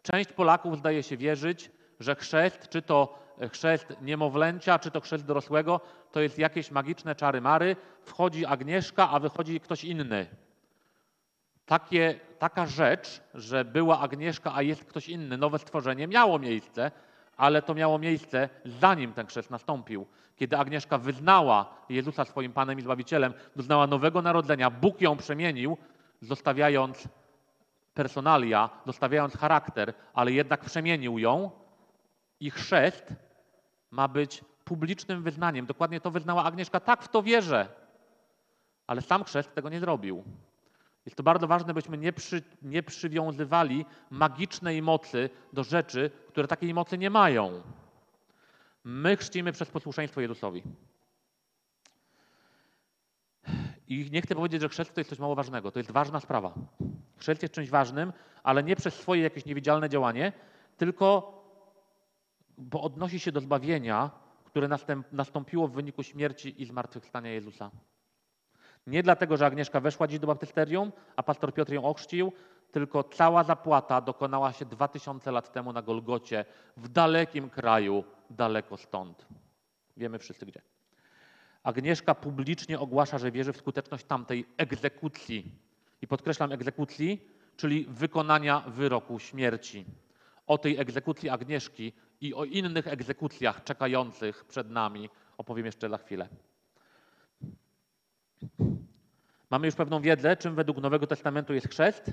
Część 0.04 0.34
Polaków 0.34 0.78
zdaje 0.78 1.04
się 1.04 1.18
wierzyć, 1.18 1.72
że 2.00 2.16
chrzest, 2.16 2.70
czy 2.70 2.82
to 2.82 3.21
chrzest 3.52 3.94
niemowlęcia, 4.02 4.80
czy 4.80 4.92
to 4.92 5.02
chrzest 5.02 5.26
dorosłego, 5.26 5.80
to 6.12 6.22
jest 6.22 6.40
jakieś 6.40 6.72
magiczne 6.72 7.16
czary-mary. 7.16 7.76
Wchodzi 8.04 8.46
Agnieszka, 8.46 9.10
a 9.10 9.20
wychodzi 9.20 9.60
ktoś 9.60 9.84
inny. 9.84 10.28
takie, 11.66 12.20
taka 12.40 12.66
rzecz, 12.66 13.22
że 13.34 13.66
była 13.66 14.00
Agnieszka, 14.00 14.56
a 14.56 14.62
jest 14.62 14.86
ktoś 14.86 15.10
inny, 15.10 15.38
nowe 15.38 15.60
stworzenie, 15.60 16.08
miało 16.08 16.40
miejsce, 16.40 16.92
ale 17.38 17.62
to 17.62 17.74
miało 17.76 18.00
miejsce 18.00 18.50
zanim 18.66 19.14
ten 19.14 19.28
chrzest 19.28 19.52
nastąpił. 19.52 20.06
Kiedy 20.36 20.58
Agnieszka 20.58 20.98
wyznała 20.98 21.74
Jezusa 21.90 22.26
swoim 22.26 22.54
Panem 22.54 22.80
i 22.80 22.82
Zbawicielem, 22.82 23.34
doznała 23.56 23.88
nowego 23.88 24.22
narodzenia, 24.22 24.70
Bóg 24.70 25.02
ją 25.02 25.18
przemienił, 25.18 25.78
zostawiając 26.22 27.08
personalia, 27.94 28.70
zostawiając 28.86 29.38
charakter, 29.38 29.94
ale 30.14 30.32
jednak 30.32 30.62
przemienił 30.66 31.20
ją 31.20 31.52
i 32.42 32.52
chrzest 32.52 33.14
ma 33.92 34.08
być 34.08 34.44
publicznym 34.66 35.24
wyznaniem. 35.24 35.66
Dokładnie 35.66 36.02
to 36.02 36.12
wyznała 36.12 36.44
Agnieszka. 36.44 36.80
Tak, 36.80 37.04
w 37.04 37.08
to 37.08 37.24
wierzę. 37.24 37.68
Ale 38.88 39.02
sam 39.02 39.24
chrzest 39.24 39.56
tego 39.56 39.70
nie 39.70 39.80
zrobił. 39.80 40.24
Jest 41.06 41.18
to 41.18 41.24
bardzo 41.24 41.48
ważne, 41.48 41.74
byśmy 41.74 41.98
nie, 41.98 42.14
przy, 42.14 42.42
nie 42.62 42.84
przywiązywali 42.84 43.86
magicznej 44.10 44.82
mocy 44.82 45.30
do 45.54 45.64
rzeczy, 45.64 46.12
które 46.28 46.48
takiej 46.48 46.74
mocy 46.74 46.98
nie 46.98 47.10
mają. 47.10 47.62
My 48.84 49.18
chrzcimy 49.18 49.52
przez 49.52 49.70
posłuszeństwo 49.70 50.22
Jezusowi. 50.22 50.64
I 53.88 54.10
nie 54.12 54.22
chcę 54.22 54.36
powiedzieć, 54.36 54.62
że 54.62 54.70
chrzest 54.70 54.94
to 54.94 55.00
jest 55.00 55.10
coś 55.10 55.20
mało 55.20 55.36
ważnego. 55.36 55.72
To 55.72 55.80
jest 55.80 55.92
ważna 55.92 56.20
sprawa. 56.20 56.54
Chrzest 57.18 57.42
jest 57.42 57.54
czymś 57.54 57.70
ważnym, 57.70 58.14
ale 58.44 58.64
nie 58.64 58.76
przez 58.76 58.94
swoje 58.94 59.22
jakieś 59.22 59.46
niewidzialne 59.46 59.90
działanie, 59.90 60.34
tylko 60.78 61.41
bo 62.58 62.82
odnosi 62.82 63.20
się 63.20 63.32
do 63.32 63.42
zbawienia, 63.42 64.12
które 64.46 64.70
nastąpiło 65.12 65.68
w 65.68 65.74
wyniku 65.74 66.04
śmierci 66.04 66.62
i 66.62 66.66
zmartwychwstania 66.66 67.32
Jezusa. 67.32 67.72
Nie 68.88 69.04
dlatego, 69.04 69.38
że 69.38 69.46
Agnieszka 69.46 69.80
weszła 69.80 70.08
dziś 70.08 70.20
do 70.20 70.28
baptysterium, 70.28 70.92
a 71.16 71.24
pastor 71.24 71.54
Piotr 71.54 71.74
ją 71.74 71.84
ochrzcił, 71.84 72.34
tylko 72.72 73.04
cała 73.04 73.44
zapłata 73.44 74.02
dokonała 74.02 74.54
się 74.54 74.66
dwa 74.66 74.88
tysiące 74.88 75.32
lat 75.32 75.52
temu 75.52 75.74
na 75.74 75.82
Golgocie, 75.82 76.46
w 76.78 76.88
dalekim 76.88 77.50
kraju, 77.50 78.04
daleko 78.30 78.78
stąd. 78.78 79.26
Wiemy 79.98 80.20
wszyscy 80.20 80.46
gdzie. 80.46 80.62
Agnieszka 81.64 82.16
publicznie 82.16 82.80
ogłasza, 82.80 83.18
że 83.18 83.32
wierzy 83.32 83.54
w 83.54 83.58
skuteczność 83.58 84.06
tamtej 84.06 84.46
egzekucji. 84.58 85.52
I 86.02 86.08
podkreślam 86.08 86.52
egzekucji, 86.52 87.30
czyli 87.56 87.86
wykonania 87.90 88.60
wyroku 88.60 89.20
śmierci. 89.20 89.86
O 90.48 90.58
tej 90.58 90.80
egzekucji 90.80 91.30
Agnieszki 91.30 91.94
i 92.22 92.34
o 92.34 92.46
innych 92.46 92.88
egzekucjach 92.88 93.64
czekających 93.64 94.46
przed 94.46 94.70
nami 94.70 95.10
opowiem 95.38 95.66
jeszcze 95.66 95.90
za 95.90 95.98
chwilę. 95.98 96.30
Mamy 99.50 99.68
już 99.68 99.76
pewną 99.76 100.02
wiedzę, 100.02 100.38
czym 100.38 100.56
według 100.56 100.78
Nowego 100.78 101.08
Testamentu 101.08 101.54
jest 101.54 101.70
chrzest, 101.70 102.12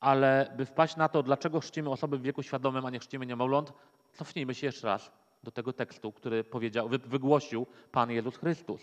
ale 0.00 0.52
by 0.56 0.66
wpaść 0.66 0.96
na 0.96 1.08
to, 1.08 1.22
dlaczego 1.22 1.60
chrzcimy 1.60 1.90
osoby 1.90 2.18
w 2.18 2.22
wieku 2.22 2.42
świadomym, 2.42 2.86
a 2.86 2.90
nie 2.90 2.98
chrzcimy 2.98 3.26
niemowląt, 3.26 3.72
cofnijmy 4.12 4.54
się 4.54 4.66
jeszcze 4.66 4.86
raz 4.86 5.12
do 5.42 5.50
tego 5.50 5.72
tekstu, 5.72 6.12
który 6.12 6.44
powiedział, 6.44 6.88
wygłosił 6.88 7.66
Pan 7.92 8.10
Jezus 8.10 8.36
Chrystus. 8.36 8.82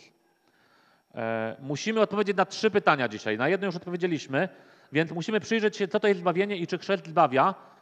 E, 1.16 1.58
musimy 1.60 2.02
odpowiedzieć 2.02 2.38
na 2.38 2.46
trzy 2.46 2.72
pytania 2.72 3.08
dzisiaj. 3.08 3.38
Na 3.38 3.50
jedno 3.50 3.66
już 3.66 3.76
odpowiedzieliśmy, 3.76 4.50
więc 4.92 5.12
musimy 5.12 5.40
przyjrzeć 5.40 5.78
się, 5.78 5.88
co 5.88 6.00
to 6.00 6.08
jest 6.08 6.20
zbawienie 6.20 6.58
i 6.58 6.68
czy 6.68 6.78
chrzest 6.78 7.08
zbawia. 7.08 7.73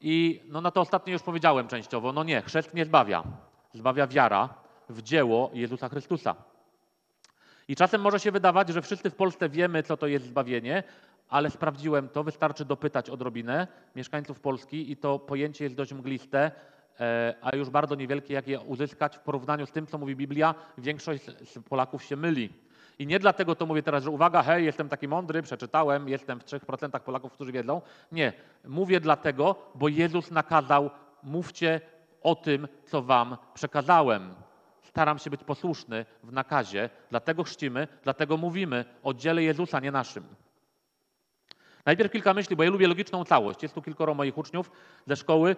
I 0.00 0.42
no, 0.48 0.60
na 0.60 0.70
to 0.70 0.80
ostatnio 0.80 1.12
już 1.12 1.22
powiedziałem 1.22 1.68
częściowo. 1.68 2.12
No 2.12 2.24
nie, 2.24 2.42
chrzest 2.42 2.74
nie 2.74 2.84
zbawia. 2.84 3.24
Zbawia 3.74 4.06
wiara 4.06 4.54
w 4.88 5.02
dzieło 5.02 5.50
Jezusa 5.54 5.88
Chrystusa. 5.88 6.34
I 7.68 7.76
czasem 7.76 8.00
może 8.00 8.20
się 8.20 8.32
wydawać, 8.32 8.68
że 8.68 8.82
wszyscy 8.82 9.10
w 9.10 9.14
Polsce 9.14 9.48
wiemy, 9.48 9.82
co 9.82 9.96
to 9.96 10.06
jest 10.06 10.26
zbawienie, 10.26 10.82
ale 11.28 11.50
sprawdziłem 11.50 12.08
to, 12.08 12.24
wystarczy 12.24 12.64
dopytać 12.64 13.10
odrobinę 13.10 13.66
mieszkańców 13.96 14.40
Polski 14.40 14.92
i 14.92 14.96
to 14.96 15.18
pojęcie 15.18 15.64
jest 15.64 15.76
dość 15.76 15.92
mgliste, 15.92 16.50
e, 17.00 17.34
a 17.42 17.56
już 17.56 17.70
bardzo 17.70 17.94
niewielkie, 17.94 18.34
jak 18.34 18.48
je 18.48 18.60
uzyskać 18.60 19.16
w 19.16 19.20
porównaniu 19.20 19.66
z 19.66 19.72
tym, 19.72 19.86
co 19.86 19.98
mówi 19.98 20.16
Biblia. 20.16 20.54
Większość 20.78 21.24
Polaków 21.68 22.04
się 22.04 22.16
myli. 22.16 22.65
I 22.98 23.06
nie 23.06 23.18
dlatego 23.18 23.54
to 23.54 23.66
mówię 23.66 23.82
teraz, 23.82 24.04
że 24.04 24.10
uwaga, 24.10 24.42
hej, 24.42 24.64
jestem 24.64 24.88
taki 24.88 25.08
mądry, 25.08 25.42
przeczytałem, 25.42 26.08
jestem 26.08 26.40
w 26.40 26.44
3% 26.44 27.00
Polaków, 27.00 27.32
którzy 27.32 27.52
wiedzą. 27.52 27.82
Nie, 28.12 28.32
mówię 28.64 29.00
dlatego, 29.00 29.56
bo 29.74 29.88
Jezus 29.88 30.30
nakazał, 30.30 30.90
mówcie 31.22 31.80
o 32.22 32.34
tym, 32.34 32.68
co 32.84 33.02
wam 33.02 33.36
przekazałem 33.54 34.34
staram 34.96 35.18
się 35.18 35.30
być 35.30 35.44
posłuszny 35.44 36.06
w 36.22 36.32
nakazie, 36.32 36.90
dlatego 37.10 37.44
chrzcimy, 37.44 37.88
dlatego 38.02 38.36
mówimy 38.36 38.84
o 39.02 39.14
dziele 39.14 39.42
Jezusa, 39.42 39.80
nie 39.80 39.90
naszym. 39.90 40.24
Najpierw 41.84 42.12
kilka 42.12 42.34
myśli, 42.34 42.56
bo 42.56 42.62
ja 42.62 42.70
lubię 42.70 42.88
logiczną 42.88 43.24
całość. 43.24 43.62
Jest 43.62 43.74
tu 43.74 43.82
kilkoro 43.82 44.14
moich 44.14 44.38
uczniów 44.38 44.70
ze 45.06 45.16
szkoły, 45.16 45.56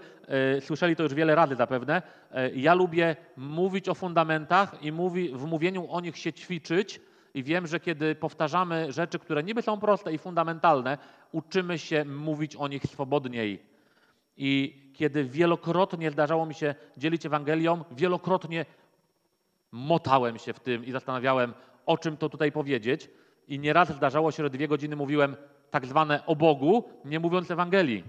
yy, 0.54 0.61
słyszeli 0.61 0.97
to 0.97 1.02
już 1.02 1.14
wiele 1.14 1.35
razy 1.35 1.57
zapewne. 1.57 2.02
Yy, 2.35 2.52
ja 2.57 2.75
lubię 2.75 3.16
mówić 3.37 3.88
o 3.88 3.95
fundamentach 3.95 4.83
i 4.83 4.92
mówi, 4.92 5.33
w 5.35 5.45
mówieniu 5.45 5.87
o 5.90 6.00
nich 6.00 6.18
się 6.18 6.33
ćwiczyć. 6.33 7.00
I 7.35 7.42
wiem, 7.42 7.66
że 7.66 7.80
kiedy 7.80 8.14
powtarzamy 8.14 8.92
rzeczy, 8.92 9.18
które 9.18 9.42
niby 9.42 9.62
są 9.62 9.80
proste 9.80 10.12
i 10.12 10.18
fundamentalne, 10.18 10.99
uczymy 11.32 11.78
się 11.78 12.04
mówić 12.04 12.56
o 12.56 12.68
nich 12.68 12.82
swobodniej. 12.82 13.62
I 14.37 14.82
kiedy 14.94 15.25
wielokrotnie 15.25 16.11
zdarzało 16.11 16.47
mi 16.47 16.54
się 16.54 16.75
dzielić 16.97 17.26
Ewangelią, 17.26 17.85
wielokrotnie 17.90 18.66
motałem 19.73 20.38
się 20.38 20.52
w 20.52 20.61
tym 20.61 20.85
i 20.85 20.92
zastanawiałem, 20.92 21.54
o 21.87 21.99
czym 21.99 22.16
to 22.16 22.28
tutaj 22.28 22.52
powiedzieć. 22.52 23.11
I 23.49 23.58
nieraz 23.58 23.88
zdarzało 23.88 24.32
się, 24.32 24.42
że 24.42 24.50
dwie 24.50 24.68
godziny 24.68 24.97
mówiłem 24.97 25.37
tak 25.70 25.87
zwane 25.87 26.26
o 26.26 26.37
Bogu, 26.37 26.85
nie 27.04 27.20
mówiąc 27.20 27.50
Ewangelii. 27.50 28.04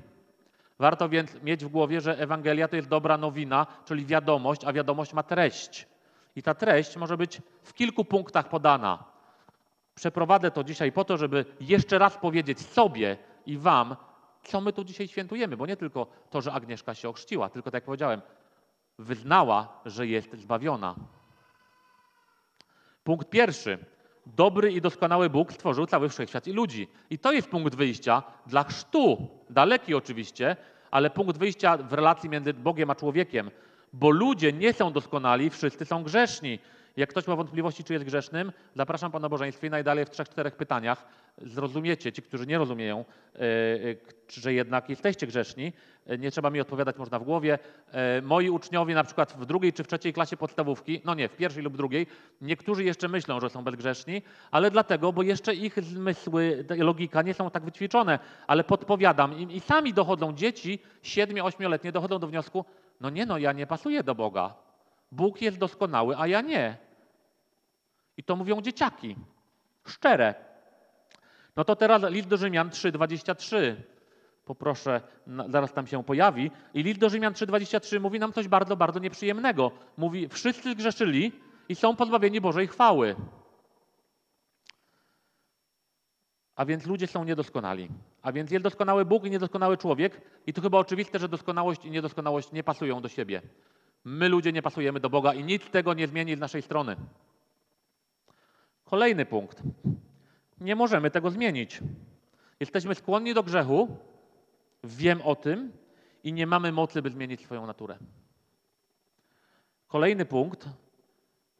Warto 0.79 1.09
więc 1.09 1.41
mieć 1.43 1.65
w 1.65 1.67
głowie, 1.67 2.01
że 2.01 2.17
Ewangelia 2.19 2.67
to 2.67 2.75
jest 2.75 2.87
dobra 2.87 3.17
nowina, 3.17 3.67
czyli 3.85 4.05
wiadomość, 4.05 4.61
a 4.65 4.73
wiadomość 4.73 5.13
ma 5.13 5.23
treść. 5.23 5.87
I 6.35 6.43
ta 6.43 6.53
treść 6.55 6.97
może 6.97 7.17
być 7.17 7.41
w 7.63 7.73
kilku 7.73 8.05
punktach 8.05 8.49
podana. 8.49 9.03
Przeprowadzę 9.95 10.51
to 10.51 10.63
dzisiaj 10.63 10.91
po 10.91 11.05
to, 11.05 11.17
żeby 11.17 11.45
jeszcze 11.61 11.99
raz 11.99 12.17
powiedzieć 12.17 12.59
sobie 12.59 13.17
i 13.45 13.57
Wam, 13.57 13.95
co 14.43 14.61
my 14.61 14.73
tu 14.73 14.83
dzisiaj 14.83 15.07
świętujemy, 15.07 15.57
bo 15.57 15.65
nie 15.65 15.77
tylko 15.77 16.07
to, 16.29 16.41
że 16.41 16.53
Agnieszka 16.53 16.95
się 16.95 17.09
ochrzciła, 17.09 17.49
tylko 17.49 17.71
tak 17.71 17.73
jak 17.73 17.85
powiedziałem, 17.85 18.21
wyznała, 18.97 19.81
że 19.85 20.07
jest 20.07 20.33
zbawiona. 20.33 20.95
Punkt 23.03 23.29
pierwszy. 23.29 23.85
Dobry 24.25 24.71
i 24.71 24.81
doskonały 24.81 25.29
Bóg 25.29 25.53
stworzył 25.53 25.85
cały 25.85 26.09
wszechświat 26.09 26.47
i 26.47 26.51
ludzi. 26.51 26.87
I 27.09 27.19
to 27.19 27.31
jest 27.31 27.49
punkt 27.49 27.75
wyjścia 27.75 28.23
dla 28.47 28.63
chrztu. 28.63 29.27
Daleki 29.49 29.95
oczywiście, 29.95 30.55
ale 30.91 31.09
punkt 31.09 31.37
wyjścia 31.37 31.77
w 31.77 31.93
relacji 31.93 32.29
między 32.29 32.53
Bogiem 32.53 32.89
a 32.89 32.95
człowiekiem. 32.95 33.51
Bo 33.93 34.09
ludzie 34.09 34.53
nie 34.53 34.73
są 34.73 34.91
doskonali, 34.91 35.49
wszyscy 35.49 35.85
są 35.85 36.03
grzeszni. 36.03 36.59
Jak 36.97 37.09
ktoś 37.09 37.27
ma 37.27 37.35
wątpliwości, 37.35 37.83
czy 37.83 37.93
jest 37.93 38.05
grzesznym, 38.05 38.51
zapraszam 38.75 39.11
Pana 39.11 39.29
Bożeństwie 39.29 39.67
i 39.67 39.69
najdalej 39.69 40.05
w 40.05 40.09
trzech, 40.09 40.29
czterech 40.29 40.55
pytaniach 40.55 41.05
zrozumiecie, 41.41 42.11
ci, 42.11 42.21
którzy 42.21 42.47
nie 42.47 42.57
rozumieją, 42.57 43.05
e, 43.35 43.39
e, 43.39 43.41
że 44.29 44.53
jednak 44.53 44.89
jesteście 44.89 45.27
grzeszni. 45.27 45.73
E, 46.07 46.17
nie 46.17 46.31
trzeba 46.31 46.49
mi 46.49 46.61
odpowiadać, 46.61 46.97
można 46.97 47.19
w 47.19 47.23
głowie. 47.23 47.59
Moi 48.23 48.49
uczniowie 48.49 48.95
na 48.95 49.03
przykład 49.03 49.33
w 49.39 49.45
drugiej 49.45 49.73
czy 49.73 49.83
w 49.83 49.87
trzeciej 49.87 50.13
klasie 50.13 50.37
podstawówki, 50.37 51.01
no 51.05 51.15
nie, 51.15 51.29
w 51.29 51.35
pierwszej 51.35 51.63
lub 51.63 51.77
drugiej, 51.77 52.07
niektórzy 52.41 52.83
jeszcze 52.83 53.07
myślą, 53.07 53.39
że 53.39 53.49
są 53.49 53.63
bezgrzeszni, 53.63 54.21
ale 54.51 54.71
dlatego, 54.71 55.13
bo 55.13 55.23
jeszcze 55.23 55.53
ich 55.55 55.83
zmysły, 55.83 56.65
logika 56.77 57.21
nie 57.21 57.33
są 57.33 57.49
tak 57.51 57.63
wyćwiczone, 57.63 58.19
ale 58.47 58.63
podpowiadam 58.63 59.39
im 59.39 59.51
i 59.51 59.59
sami 59.59 59.93
dochodzą, 59.93 60.33
dzieci 60.33 60.79
7-8-letnie 61.03 61.91
dochodzą 61.91 62.19
do 62.19 62.27
wniosku, 62.27 62.65
no 62.99 63.09
nie 63.09 63.25
no, 63.25 63.37
ja 63.37 63.51
nie 63.53 63.67
pasuję 63.67 64.03
do 64.03 64.15
Boga. 64.15 64.55
Bóg 65.11 65.41
jest 65.41 65.57
doskonały, 65.57 66.17
a 66.17 66.27
ja 66.27 66.41
nie. 66.41 66.77
I 68.17 68.23
to 68.23 68.35
mówią 68.35 68.61
dzieciaki. 68.61 69.15
Szczere. 69.87 70.35
No 71.55 71.63
to 71.63 71.75
teraz 71.75 72.03
list 72.11 72.27
do 72.27 72.37
Rzymian 72.37 72.69
3,23. 72.69 73.75
Poproszę, 74.45 75.01
zaraz 75.47 75.73
tam 75.73 75.87
się 75.87 76.03
pojawi. 76.03 76.51
I 76.73 76.83
list 76.83 76.99
do 76.99 77.09
Rzymian 77.09 77.33
3,23 77.33 77.99
mówi 77.99 78.19
nam 78.19 78.33
coś 78.33 78.47
bardzo, 78.47 78.75
bardzo 78.75 78.99
nieprzyjemnego. 78.99 79.71
Mówi, 79.97 80.27
wszyscy 80.27 80.71
zgrzeszyli 80.71 81.31
i 81.69 81.75
są 81.75 81.95
pozbawieni 81.95 82.41
Bożej 82.41 82.67
chwały. 82.67 83.15
A 86.55 86.65
więc 86.65 86.85
ludzie 86.85 87.07
są 87.07 87.23
niedoskonali. 87.23 87.89
A 88.21 88.31
więc 88.31 88.51
jest 88.51 88.63
doskonały 88.63 89.05
Bóg 89.05 89.25
i 89.25 89.31
niedoskonały 89.31 89.77
człowiek. 89.77 90.21
I 90.47 90.53
to 90.53 90.61
chyba 90.61 90.77
oczywiste, 90.77 91.19
że 91.19 91.29
doskonałość 91.29 91.85
i 91.85 91.91
niedoskonałość 91.91 92.51
nie 92.51 92.63
pasują 92.63 93.01
do 93.01 93.09
siebie. 93.09 93.41
My 94.03 94.29
ludzie 94.29 94.51
nie 94.51 94.61
pasujemy 94.61 94.99
do 94.99 95.09
Boga 95.09 95.33
i 95.33 95.43
nic 95.43 95.69
tego 95.69 95.93
nie 95.93 96.07
zmieni 96.07 96.35
z 96.35 96.39
naszej 96.39 96.61
strony. 96.61 96.95
Kolejny 98.83 99.25
punkt. 99.25 99.63
Nie 100.61 100.75
możemy 100.75 101.11
tego 101.11 101.31
zmienić. 101.31 101.79
Jesteśmy 102.59 102.95
skłonni 102.95 103.33
do 103.33 103.43
grzechu, 103.43 103.97
wiem 104.83 105.21
o 105.21 105.35
tym 105.35 105.71
i 106.23 106.33
nie 106.33 106.47
mamy 106.47 106.71
mocy, 106.71 107.01
by 107.01 107.09
zmienić 107.09 107.41
swoją 107.41 107.65
naturę. 107.65 107.97
Kolejny 109.87 110.25
punkt. 110.25 110.65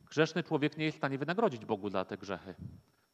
Grzeszny 0.09 0.43
człowiek 0.43 0.77
nie 0.77 0.85
jest 0.85 0.97
w 0.97 0.99
stanie 0.99 1.17
wynagrodzić 1.17 1.65
Bogu 1.65 1.89
za 1.89 2.05
te 2.05 2.17
grzechy. 2.17 2.55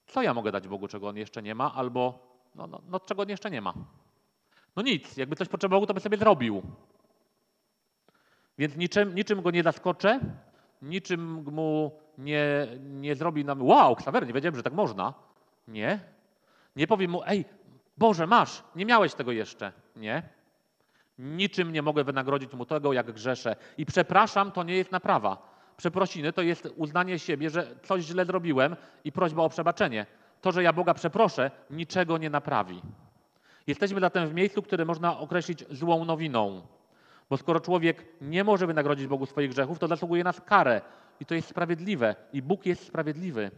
Co 0.08 0.22
ja 0.22 0.34
mogę 0.34 0.52
dać 0.52 0.68
Bogu, 0.68 0.88
czego 0.88 1.08
On 1.08 1.18
jeszcze 1.18 1.42
nie 1.42 1.56
ma, 1.56 1.74
albo 1.74 2.35
no, 2.56 2.68
no, 2.68 2.82
no 2.88 3.00
czego 3.00 3.26
jeszcze 3.28 3.52
nie 3.52 3.62
ma? 3.62 3.74
No 4.76 4.84
nic, 4.84 5.18
jakby 5.18 5.36
coś 5.36 5.48
potrzebował, 5.48 5.86
to 5.86 5.94
by 5.94 6.00
sobie 6.00 6.18
zrobił. 6.18 6.62
Więc 8.58 8.76
niczym, 8.76 9.16
niczym 9.16 9.42
go 9.42 9.52
nie 9.52 9.64
zaskoczę, 9.64 10.20
niczym 10.82 11.44
mu 11.52 12.00
nie, 12.18 12.68
nie 12.80 13.16
zrobi 13.16 13.46
nam, 13.46 13.62
wow, 13.62 13.96
Ksawer, 13.96 14.28
nie 14.28 14.34
wiedziałem, 14.34 14.56
że 14.56 14.64
tak 14.64 14.74
można. 14.74 15.14
Nie. 15.68 16.00
Nie 16.76 16.88
powiem 16.88 17.12
mu, 17.12 17.22
ej, 17.26 17.46
Boże, 17.98 18.28
masz, 18.28 18.64
nie 18.76 18.86
miałeś 18.86 19.14
tego 19.14 19.32
jeszcze. 19.32 19.72
Nie. 19.96 20.30
Niczym 21.20 21.72
nie 21.72 21.82
mogę 21.82 22.04
wynagrodzić 22.04 22.54
mu 22.54 22.66
tego, 22.66 22.94
jak 22.94 23.12
grzeszę. 23.12 23.56
I 23.78 23.86
przepraszam, 23.86 24.52
to 24.52 24.64
nie 24.64 24.76
jest 24.76 24.92
naprawa. 24.92 25.38
Przeprosiny 25.78 26.34
to 26.34 26.42
jest 26.42 26.74
uznanie 26.76 27.20
siebie, 27.20 27.50
że 27.50 27.76
coś 27.84 28.04
źle 28.04 28.26
zrobiłem 28.26 28.76
i 29.04 29.12
prośba 29.12 29.44
o 29.44 29.50
przebaczenie. 29.50 30.06
To, 30.46 30.52
że 30.52 30.64
ja 30.64 30.74
Boga 30.74 30.94
przeproszę, 30.94 31.52
niczego 31.70 32.18
nie 32.18 32.30
naprawi. 32.30 32.82
Jesteśmy 33.68 34.00
zatem 34.00 34.30
w 34.30 34.34
miejscu, 34.34 34.62
które 34.62 34.86
można 34.86 35.20
określić 35.20 35.66
złą 35.72 36.06
nowiną. 36.06 36.68
Bo 37.30 37.38
skoro 37.38 37.60
człowiek 37.60 38.06
nie 38.22 38.44
może 38.44 38.68
wynagrodzić 38.68 39.08
Bogu 39.08 39.26
swoich 39.26 39.50
grzechów, 39.50 39.80
to 39.80 39.88
zasługuje 39.88 40.24
na 40.24 40.34
karę. 40.34 40.82
I 41.20 41.26
to 41.26 41.36
jest 41.36 41.48
sprawiedliwe. 41.48 42.16
I 42.34 42.42
Bóg 42.42 42.66
jest 42.66 42.88
sprawiedliwy. 42.88 43.52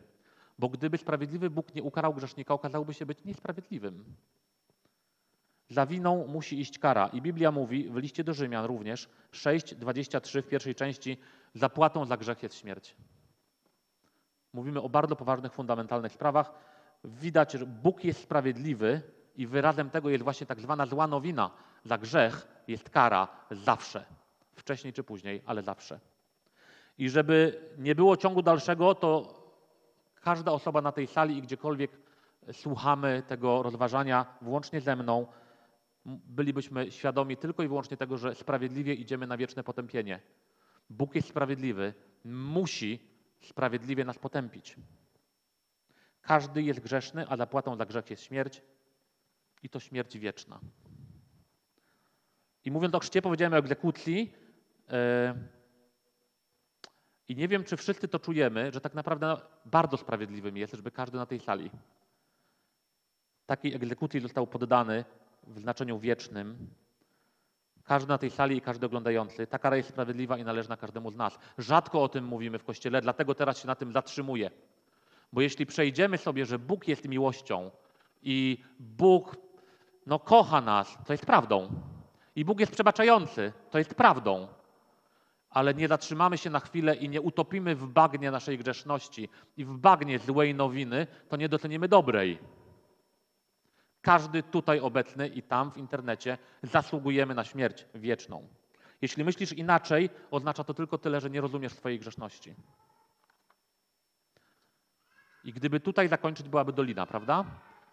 Bo 0.59 0.69
gdyby 0.69 0.97
sprawiedliwy 0.97 1.49
Bóg 1.49 1.75
nie 1.75 1.83
ukarał 1.83 2.13
grzesznika, 2.13 2.53
okazałby 2.53 2.93
się 2.93 3.05
być 3.05 3.23
niesprawiedliwym. 3.25 4.15
Za 5.69 5.85
winą 5.85 6.27
musi 6.27 6.59
iść 6.59 6.79
kara. 6.79 7.07
I 7.07 7.21
Biblia 7.21 7.51
mówi 7.51 7.89
w 7.89 7.97
liście 7.97 8.23
do 8.23 8.33
Rzymian 8.33 8.65
również 8.65 9.09
6:23 9.31 10.41
w 10.41 10.47
pierwszej 10.47 10.75
części: 10.75 11.17
Zapłatą 11.53 12.05
za 12.05 12.17
grzech 12.17 12.43
jest 12.43 12.55
śmierć. 12.55 12.95
Mówimy 14.53 14.81
o 14.81 14.89
bardzo 14.89 15.15
poważnych, 15.15 15.53
fundamentalnych 15.53 16.11
sprawach. 16.11 16.76
Widać, 17.03 17.51
że 17.51 17.65
Bóg 17.65 18.03
jest 18.03 18.21
sprawiedliwy 18.21 19.01
i 19.35 19.47
wyrazem 19.47 19.89
tego 19.89 20.09
jest 20.09 20.23
właśnie 20.23 20.47
tak 20.47 20.61
zwana 20.61 20.85
zła 20.85 21.07
nowina. 21.07 21.51
Za 21.83 21.97
grzech 21.97 22.47
jest 22.67 22.89
kara 22.89 23.27
zawsze, 23.51 24.05
wcześniej 24.55 24.93
czy 24.93 25.03
później, 25.03 25.41
ale 25.45 25.63
zawsze. 25.63 25.99
I 26.97 27.09
żeby 27.09 27.61
nie 27.77 27.95
było 27.95 28.17
ciągu 28.17 28.41
dalszego, 28.41 28.95
to 28.95 29.37
każda 30.21 30.51
osoba 30.51 30.81
na 30.81 30.91
tej 30.91 31.07
sali 31.07 31.37
i 31.37 31.41
gdziekolwiek 31.41 31.91
słuchamy 32.51 33.23
tego 33.27 33.63
rozważania, 33.63 34.25
włącznie 34.41 34.81
ze 34.81 34.95
mną, 34.95 35.27
bylibyśmy 36.05 36.91
świadomi 36.91 37.37
tylko 37.37 37.63
i 37.63 37.67
wyłącznie 37.67 37.97
tego, 37.97 38.17
że 38.17 38.35
sprawiedliwie 38.35 38.93
idziemy 38.93 39.27
na 39.27 39.37
wieczne 39.37 39.63
potępienie. 39.63 40.19
Bóg 40.89 41.15
jest 41.15 41.27
sprawiedliwy, 41.27 41.93
musi 42.25 42.99
sprawiedliwie 43.41 44.05
nas 44.05 44.19
potępić. 44.19 44.75
Każdy 46.27 46.61
jest 46.61 46.79
grzeszny, 46.79 47.25
a 47.29 47.37
zapłatą 47.37 47.75
za 47.75 47.85
grzech 47.85 48.09
jest 48.09 48.23
śmierć 48.23 48.61
i 49.63 49.69
to 49.69 49.79
śmierć 49.79 50.17
wieczna. 50.17 50.59
I 52.65 52.71
mówiąc 52.71 52.95
o 52.95 52.99
chrzcie, 52.99 53.21
powiedziałem 53.21 53.53
o 53.53 53.57
egzekucji. 53.57 54.33
E, 54.89 55.35
I 57.27 57.35
nie 57.35 57.47
wiem, 57.47 57.63
czy 57.63 57.77
wszyscy 57.77 58.07
to 58.07 58.19
czujemy, 58.19 58.71
że 58.71 58.81
tak 58.81 58.93
naprawdę 58.93 59.37
bardzo 59.65 59.97
sprawiedliwym 59.97 60.57
jest, 60.57 60.73
żeby 60.73 60.91
każdy 60.91 61.17
na 61.17 61.25
tej 61.25 61.39
sali 61.39 61.71
takiej 63.45 63.75
egzekucji 63.75 64.19
został 64.19 64.47
poddany 64.47 65.05
w 65.43 65.59
znaczeniu 65.59 65.99
wiecznym. 65.99 66.69
Każdy 67.83 68.09
na 68.09 68.17
tej 68.17 68.29
sali 68.29 68.57
i 68.57 68.61
każdy 68.61 68.85
oglądający. 68.85 69.47
Ta 69.47 69.59
kara 69.59 69.77
jest 69.77 69.89
sprawiedliwa 69.89 70.37
i 70.37 70.43
należna 70.43 70.77
każdemu 70.77 71.11
z 71.11 71.15
nas. 71.15 71.39
Rzadko 71.57 72.03
o 72.03 72.09
tym 72.09 72.25
mówimy 72.25 72.59
w 72.59 72.63
Kościele, 72.63 73.01
dlatego 73.01 73.35
teraz 73.35 73.59
się 73.61 73.67
na 73.67 73.75
tym 73.75 73.91
zatrzymuję. 73.91 74.51
Bo 75.33 75.41
jeśli 75.41 75.65
przejdziemy 75.65 76.17
sobie, 76.17 76.45
że 76.45 76.59
Bóg 76.59 76.87
jest 76.87 77.07
miłością 77.07 77.71
i 78.21 78.63
Bóg 78.79 79.37
no, 80.05 80.19
kocha 80.19 80.61
nas, 80.61 80.97
to 81.05 81.13
jest 81.13 81.25
prawdą. 81.25 81.69
I 82.35 82.45
Bóg 82.45 82.59
jest 82.59 82.71
przebaczający, 82.71 83.53
to 83.69 83.77
jest 83.77 83.95
prawdą. 83.95 84.47
Ale 85.49 85.73
nie 85.73 85.87
zatrzymamy 85.87 86.37
się 86.37 86.49
na 86.49 86.59
chwilę 86.59 86.95
i 86.95 87.09
nie 87.09 87.21
utopimy 87.21 87.75
w 87.75 87.87
bagnie 87.87 88.31
naszej 88.31 88.57
grzeszności 88.57 89.29
i 89.57 89.65
w 89.65 89.77
bagnie 89.77 90.19
złej 90.19 90.55
nowiny, 90.55 91.07
to 91.29 91.37
nie 91.37 91.49
docenimy 91.49 91.87
dobrej. 91.87 92.39
Każdy 94.01 94.43
tutaj 94.43 94.79
obecny 94.79 95.27
i 95.27 95.43
tam 95.43 95.71
w 95.71 95.77
internecie 95.77 96.37
zasługujemy 96.63 97.35
na 97.35 97.43
śmierć 97.43 97.85
wieczną. 97.93 98.47
Jeśli 99.01 99.23
myślisz 99.23 99.53
inaczej, 99.53 100.09
oznacza 100.31 100.63
to 100.63 100.73
tylko 100.73 100.97
tyle, 100.97 101.21
że 101.21 101.29
nie 101.29 101.41
rozumiesz 101.41 101.73
swojej 101.73 101.99
grzeszności. 101.99 102.55
I 105.47 105.53
gdyby 105.53 105.79
tutaj 105.79 106.07
zakończyć, 106.07 106.49
byłaby 106.49 106.73
dolina, 106.73 107.05
prawda? 107.05 107.45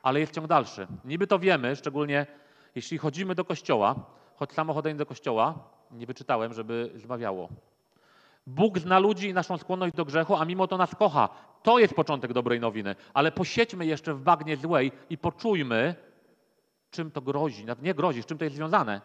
Ale 0.03 0.21
jest 0.21 0.35
ciąg 0.35 0.47
dalszy. 0.47 0.87
Niby 1.05 1.27
to 1.27 1.39
wiemy, 1.39 1.77
szczególnie 1.77 2.27
jeśli 2.75 2.99
chodzimy 2.99 3.35
do 3.35 3.45
kościoła, 3.45 3.95
choć 4.37 4.53
samo 4.53 4.75
chodzenie 4.75 4.99
do 4.99 5.07
kościoła 5.07 5.55
nie 5.91 6.07
wyczytałem, 6.07 6.55
żeby 6.55 6.91
zbawiało. 6.95 7.49
Bóg 8.47 8.79
zna 8.79 8.99
ludzi 8.99 9.29
i 9.29 9.35
naszą 9.35 9.59
skłonność 9.59 9.95
do 9.95 10.05
grzechu, 10.05 10.37
a 10.37 10.45
mimo 10.45 10.67
to 10.67 10.77
nas 10.77 10.95
kocha. 10.95 11.29
To 11.63 11.79
jest 11.79 11.95
początek 11.95 12.33
dobrej 12.33 12.61
nowiny. 12.61 12.97
Ale 13.15 13.33
posiedźmy 13.33 13.87
jeszcze 13.87 14.15
w 14.15 14.21
bagnie 14.21 14.57
złej 14.57 14.93
i 15.11 15.19
poczujmy, 15.19 15.95
czym 16.91 17.11
to 17.11 17.21
grozi. 17.21 17.67
Nie 17.83 17.95
grozi, 17.95 18.23
z 18.23 18.27
czym 18.27 18.39
to 18.39 18.45
jest 18.45 18.57
związane. 18.57 19.01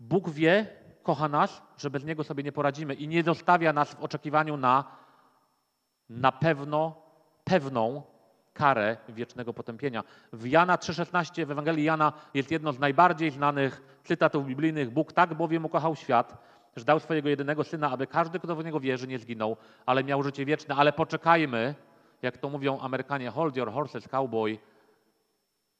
Bóg 0.00 0.30
wie, 0.30 0.66
kocha 1.02 1.28
nas, 1.28 1.62
że 1.76 1.90
bez 1.90 2.04
Niego 2.04 2.24
sobie 2.24 2.42
nie 2.42 2.52
poradzimy 2.52 2.94
i 2.94 3.08
nie 3.08 3.22
zostawia 3.22 3.72
nas 3.72 3.94
w 3.94 4.00
oczekiwaniu 4.00 4.56
na 4.56 5.01
na 6.20 6.32
pewno 6.32 7.02
pewną 7.44 8.02
karę 8.52 8.96
wiecznego 9.08 9.54
potępienia. 9.54 10.04
W 10.32 10.46
Jana 10.46 10.76
3,16 10.76 11.46
w 11.46 11.50
Ewangelii 11.50 11.84
Jana 11.84 12.12
jest 12.34 12.50
jedno 12.50 12.72
z 12.72 12.78
najbardziej 12.78 13.30
znanych 13.30 13.82
cytatów 14.04 14.46
biblijnych. 14.46 14.90
Bóg 14.90 15.12
tak 15.12 15.34
bowiem 15.34 15.64
ukochał 15.64 15.96
świat, 15.96 16.42
że 16.76 16.84
dał 16.84 17.00
swojego 17.00 17.28
jedynego 17.28 17.64
syna, 17.64 17.90
aby 17.90 18.06
każdy, 18.06 18.38
kto 18.38 18.56
w 18.56 18.64
niego 18.64 18.80
wierzy, 18.80 19.08
nie 19.08 19.18
zginął, 19.18 19.56
ale 19.86 20.04
miał 20.04 20.22
życie 20.22 20.44
wieczne. 20.44 20.74
Ale 20.74 20.92
poczekajmy, 20.92 21.74
jak 22.22 22.38
to 22.38 22.48
mówią 22.48 22.80
Amerykanie, 22.80 23.30
hold 23.30 23.56
your 23.56 23.72
horses, 23.72 24.08
cowboy. 24.08 24.58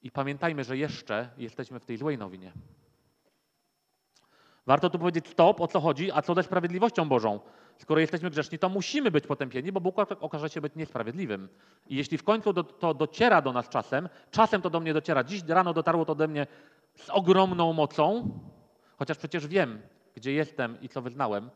I 0.03 0.11
pamiętajmy, 0.11 0.65
że 0.65 0.77
jeszcze 0.77 1.29
jesteśmy 1.37 1.81
w 1.81 1.85
tej 1.85 1.97
złej 1.97 2.19
nowinie. 2.19 2.53
Warto 4.67 4.91
tu 4.91 4.99
powiedzieć 4.99 5.29
stop, 5.29 5.61
o 5.61 5.69
co 5.69 5.81
chodzi, 5.81 6.13
a 6.13 6.23
co 6.23 6.35
ze 6.35 6.43
sprawiedliwością 6.43 7.09
Bożą. 7.09 7.41
Skoro 7.79 8.01
jesteśmy 8.01 8.31
grzeszni, 8.31 8.59
to 8.59 8.69
musimy 8.69 9.11
być 9.11 9.27
potępieni, 9.27 9.73
bo 9.73 9.81
Bóg 9.81 9.97
okaże 10.21 10.51
się 10.51 10.61
być 10.61 10.75
niesprawiedliwym. 10.77 11.49
I 11.87 11.97
jeśli 11.97 12.19
w 12.19 12.25
końcu 12.25 12.53
do, 12.53 12.65
to 12.65 12.95
dociera 12.95 13.43
do 13.43 13.53
nas 13.53 13.69
czasem, 13.69 14.09
czasem 14.31 14.63
to 14.63 14.71
do 14.71 14.81
mnie 14.81 14.95
dociera, 14.95 15.25
dziś 15.25 15.43
rano 15.49 15.75
dotarło 15.75 16.05
to 16.05 16.15
do 16.15 16.29
mnie 16.29 16.47
z 16.95 17.11
ogromną 17.11 17.73
mocą, 17.73 18.39
chociaż 18.99 19.19
przecież 19.19 19.47
wiem, 19.47 19.83
gdzie 20.15 20.33
jestem 20.33 20.81
i 20.81 20.89
co 20.89 21.03
wyznałem, 21.03 21.51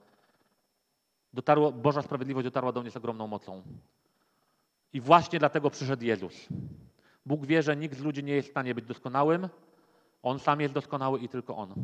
dotarło, 1.32 1.72
Boża 1.72 2.02
sprawiedliwość 2.02 2.44
dotarła 2.44 2.72
do 2.72 2.82
mnie 2.82 2.90
z 2.90 2.96
ogromną 2.96 3.26
mocą. 3.26 3.62
I 4.92 5.00
właśnie 5.00 5.38
dlatego 5.38 5.70
przyszedł 5.70 6.04
Jezus. 6.04 6.48
Bóg 7.26 7.46
wie, 7.46 7.62
że 7.62 7.76
nikt 7.76 7.98
z 7.98 8.02
ludzi 8.02 8.24
nie 8.24 8.32
jest 8.32 8.48
w 8.48 8.50
stanie 8.50 8.74
być 8.74 8.84
doskonałym. 8.84 9.48
On 10.22 10.38
sam 10.38 10.60
jest 10.60 10.74
doskonały 10.74 11.18
i 11.18 11.28
tylko 11.28 11.56
On. 11.56 11.74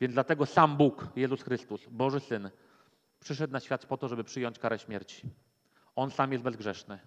Więc 0.00 0.14
dlatego 0.14 0.46
sam 0.46 0.76
Bóg, 0.76 1.06
Jezus 1.16 1.42
Chrystus, 1.42 1.86
Boży 1.90 2.20
Syn, 2.20 2.50
przyszedł 3.20 3.52
na 3.52 3.60
świat 3.60 3.86
po 3.86 3.96
to, 3.96 4.08
żeby 4.08 4.24
przyjąć 4.24 4.58
karę 4.58 4.78
śmierci. 4.78 5.30
On 5.96 6.10
sam 6.10 6.32
jest 6.32 6.44
bezgrzeszny. 6.44 6.98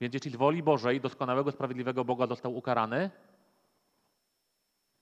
Więc 0.00 0.14
jeśli 0.14 0.30
z 0.30 0.36
woli 0.36 0.62
Bożej 0.62 1.00
doskonałego, 1.00 1.52
sprawiedliwego 1.52 2.04
Boga 2.04 2.26
został 2.26 2.56
ukarany, 2.56 3.10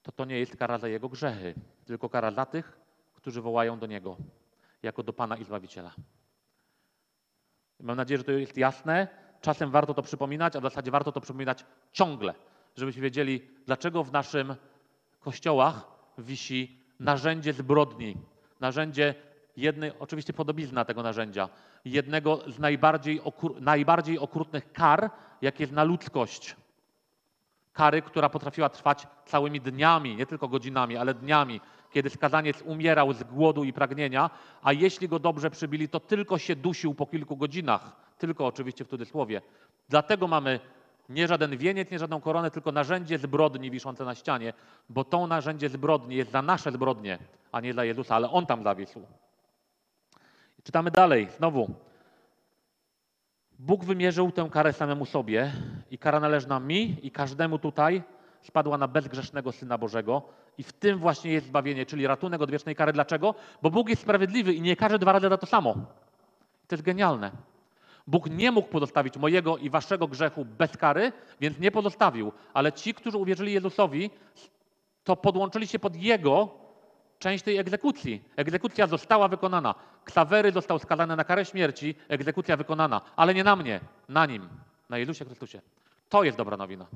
to 0.02 0.12
to 0.12 0.24
nie 0.24 0.38
jest 0.38 0.56
kara 0.56 0.78
za 0.78 0.88
jego 0.88 1.08
grzechy, 1.08 1.54
tylko 1.84 2.08
kara 2.08 2.30
za 2.30 2.46
tych, 2.46 2.80
którzy 3.14 3.42
wołają 3.42 3.78
do 3.78 3.86
Niego, 3.86 4.16
jako 4.82 5.02
do 5.02 5.12
Pana 5.12 5.36
i 5.36 5.44
Zbawiciela. 5.44 5.94
Mam 7.80 7.96
nadzieję, 7.96 8.18
że 8.18 8.24
to 8.24 8.32
jest 8.32 8.56
jasne. 8.56 9.08
Czasem 9.40 9.70
warto 9.70 9.94
to 9.94 10.02
przypominać, 10.02 10.56
a 10.56 10.60
w 10.60 10.62
zasadzie 10.62 10.90
warto 10.90 11.12
to 11.12 11.20
przypominać 11.20 11.64
ciągle, 11.92 12.34
żebyśmy 12.76 13.02
wiedzieli, 13.02 13.48
dlaczego 13.66 14.04
w 14.04 14.12
naszym 14.12 14.54
kościołach 15.20 15.86
wisi 16.18 16.80
narzędzie 17.00 17.52
zbrodni, 17.52 18.16
narzędzie 18.60 19.14
jednej, 19.56 19.92
oczywiście 20.00 20.32
podobizna 20.32 20.84
tego 20.84 21.02
narzędzia, 21.02 21.48
jednego 21.84 22.50
z 22.50 22.58
najbardziej, 22.58 23.20
okur, 23.20 23.62
najbardziej 23.62 24.18
okrutnych 24.18 24.72
kar, 24.72 25.10
jakie 25.42 25.66
zna 25.66 25.84
ludzkość. 25.84 26.56
Kary, 27.72 28.02
która 28.02 28.28
potrafiła 28.28 28.68
trwać 28.68 29.06
całymi 29.26 29.60
dniami, 29.60 30.16
nie 30.16 30.26
tylko 30.26 30.48
godzinami, 30.48 30.96
ale 30.96 31.14
dniami, 31.14 31.60
kiedy 31.92 32.10
skazaniec 32.10 32.62
umierał 32.62 33.12
z 33.12 33.22
głodu 33.22 33.64
i 33.64 33.72
pragnienia, 33.72 34.30
a 34.62 34.72
jeśli 34.72 35.08
go 35.08 35.18
dobrze 35.18 35.50
przybili, 35.50 35.88
to 35.88 36.00
tylko 36.00 36.38
się 36.38 36.56
dusił 36.56 36.94
po 36.94 37.06
kilku 37.06 37.36
godzinach. 37.36 37.96
Tylko 38.18 38.46
oczywiście 38.46 38.84
w 38.84 38.88
cudzysłowie. 38.88 39.42
Dlatego 39.88 40.28
mamy 40.28 40.60
nie 41.08 41.28
żaden 41.28 41.56
wieniec, 41.56 41.90
nie 41.90 41.98
żadną 41.98 42.20
koronę, 42.20 42.50
tylko 42.50 42.72
narzędzie 42.72 43.18
zbrodni 43.18 43.70
wiszące 43.70 44.04
na 44.04 44.14
ścianie, 44.14 44.52
bo 44.88 45.04
to 45.04 45.26
narzędzie 45.26 45.68
zbrodni 45.68 46.16
jest 46.16 46.30
za 46.30 46.42
nasze 46.42 46.72
zbrodnie, 46.72 47.18
a 47.52 47.60
nie 47.60 47.74
dla 47.74 47.84
Jezusa, 47.84 48.14
ale 48.16 48.30
On 48.30 48.46
tam 48.46 48.62
zawisł. 48.62 49.06
Czytamy 50.64 50.90
dalej, 50.90 51.28
znowu. 51.36 51.74
Bóg 53.58 53.84
wymierzył 53.84 54.32
tę 54.32 54.48
karę 54.52 54.72
samemu 54.72 55.06
sobie 55.06 55.52
i 55.90 55.98
kara 55.98 56.20
należna 56.20 56.60
mi 56.60 56.96
i 57.02 57.10
każdemu 57.10 57.58
tutaj 57.58 58.02
spadła 58.42 58.78
na 58.78 58.88
bezgrzesznego 58.88 59.52
Syna 59.52 59.78
Bożego 59.78 60.22
i 60.58 60.62
w 60.62 60.72
tym 60.72 60.98
właśnie 60.98 61.32
jest 61.32 61.46
zbawienie, 61.46 61.86
czyli 61.86 62.06
ratunek 62.06 62.40
od 62.40 62.50
wiecznej 62.50 62.74
kary. 62.74 62.92
Dlaczego? 62.92 63.34
Bo 63.62 63.70
Bóg 63.70 63.88
jest 63.88 64.02
sprawiedliwy 64.02 64.54
i 64.54 64.60
nie 64.60 64.76
każe 64.76 64.98
dwa 64.98 65.12
razy 65.12 65.28
za 65.28 65.38
to 65.38 65.46
samo. 65.46 65.74
To 66.66 66.74
jest 66.74 66.82
genialne. 66.82 67.30
Bóg 68.06 68.30
nie 68.30 68.52
mógł 68.52 68.68
pozostawić 68.68 69.16
mojego 69.16 69.56
i 69.56 69.70
waszego 69.70 70.08
grzechu 70.08 70.44
bez 70.44 70.76
kary, 70.76 71.12
więc 71.40 71.58
nie 71.58 71.70
pozostawił. 71.70 72.32
Ale 72.54 72.72
ci, 72.72 72.94
którzy 72.94 73.18
uwierzyli 73.18 73.52
Jezusowi, 73.52 74.10
to 75.04 75.16
podłączyli 75.16 75.66
się 75.66 75.78
pod 75.78 75.96
Jego 75.96 76.61
część 77.22 77.44
tej 77.44 77.56
egzekucji. 77.58 78.24
Egzekucja 78.36 78.86
została 78.86 79.28
wykonana. 79.28 79.74
Ksawery 80.04 80.52
został 80.52 80.78
skazany 80.78 81.16
na 81.16 81.24
karę 81.24 81.44
śmierci, 81.44 81.94
egzekucja 82.08 82.56
wykonana. 82.56 83.00
Ale 83.16 83.34
nie 83.34 83.44
na 83.44 83.56
mnie, 83.56 83.80
na 84.08 84.26
Nim, 84.26 84.48
na 84.88 84.98
Jezusie 84.98 85.24
Chrystusie. 85.24 85.60
To 86.08 86.24
jest 86.24 86.38
dobra 86.38 86.56
nowina. 86.56 86.86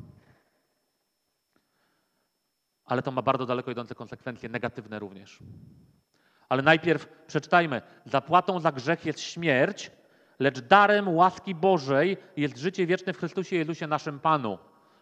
Ale 2.85 3.03
to 3.03 3.11
ma 3.11 3.23
bardzo 3.23 3.47
daleko 3.47 3.71
idące 3.71 3.95
konsekwencje, 3.95 4.49
negatywne 4.49 4.99
również. 4.99 5.39
Ale 6.49 6.63
najpierw 6.63 7.09
przeczytajmy. 7.27 7.83
Zapłatą 8.05 8.61
za 8.61 8.73
grzech 8.73 9.07
jest 9.07 9.21
śmierć, 9.21 9.91
lecz 10.39 10.61
darem 10.61 11.09
łaski 11.09 11.55
Bożej 11.55 12.17
jest 12.37 12.59
życie 12.59 12.87
wieczne 12.87 13.13
w 13.13 13.19
Chrystusie 13.19 13.57
Jezusie 13.57 13.87
naszym 13.87 14.21
Panu. 14.21 14.59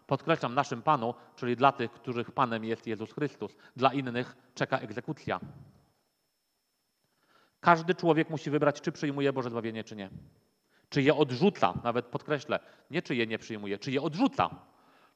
Podkreślam, 0.07 0.55
naszym 0.55 0.83
Panu, 0.83 1.15
czyli 1.37 1.57
dla 1.57 1.73
tych, 1.73 1.93
których 1.93 2.31
Panem 2.31 2.65
jest 2.65 2.87
Jezus 2.87 3.13
Chrystus. 3.13 3.57
Dla 3.77 3.93
innych 3.93 4.37
czeka 4.55 4.79
egzekucja. 4.79 5.41
Każdy 7.61 7.95
człowiek 7.95 8.31
musi 8.31 8.51
wybrać, 8.51 8.81
czy 8.81 8.93
przyjmuje 8.93 9.33
Boże 9.33 9.51
zbawienie, 9.51 9.85
czy 9.85 9.97
nie. 9.97 10.11
Czy 10.89 11.03
je 11.03 11.15
odrzuca, 11.15 11.75
nawet 11.85 12.07
podkreślę, 12.07 12.61
nie 12.91 13.03
czy 13.03 13.15
je 13.15 13.27
nie 13.27 13.39
przyjmuje, 13.39 13.79
czy 13.79 13.93
je 13.93 14.03
odrzuca. 14.03 14.51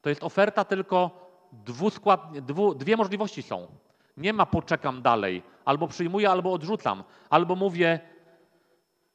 To 0.03 0.09
jest 0.09 0.25
oferta 0.25 0.65
tylko 0.65 1.29
dwuskład, 1.53 2.39
dwu, 2.39 2.75
dwie 2.75 2.97
możliwości 2.97 3.43
są. 3.43 3.69
Nie 4.17 4.33
ma 4.33 4.47
poczekam 4.47 5.03
dalej. 5.03 5.43
Albo 5.65 5.89
przyjmuję, 5.89 6.31
albo 6.31 6.53
odrzucam. 6.53 7.05
Albo 7.31 7.57
mówię, 7.57 8.01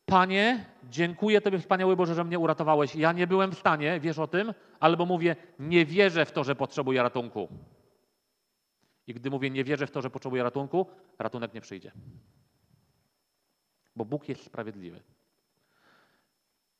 Panie, 0.06 0.66
dziękuję 0.84 1.42
Tobie, 1.42 1.60
wspaniały 1.60 1.96
Boże, 1.96 2.16
że 2.16 2.24
mnie 2.24 2.40
uratowałeś. 2.40 2.96
Ja 2.96 3.12
nie 3.12 3.28
byłem 3.28 3.52
w 3.52 3.60
stanie, 3.60 4.00
wiesz 4.00 4.20
o 4.20 4.28
tym, 4.28 4.54
albo 4.80 5.06
mówię, 5.06 5.36
nie 5.60 5.86
wierzę 5.86 6.26
w 6.26 6.32
to, 6.32 6.44
że 6.44 6.56
potrzebuję 6.56 7.04
ratunku. 7.04 7.48
I 9.08 9.14
gdy 9.14 9.30
mówię, 9.30 9.50
nie 9.50 9.64
wierzę 9.64 9.88
w 9.88 9.92
to, 9.92 10.02
że 10.02 10.10
potrzebuję 10.10 10.44
ratunku, 10.44 10.86
ratunek 11.20 11.54
nie 11.54 11.62
przyjdzie. 11.62 11.92
Bo 13.96 14.06
Bóg 14.06 14.30
jest 14.30 14.44
sprawiedliwy. 14.44 15.02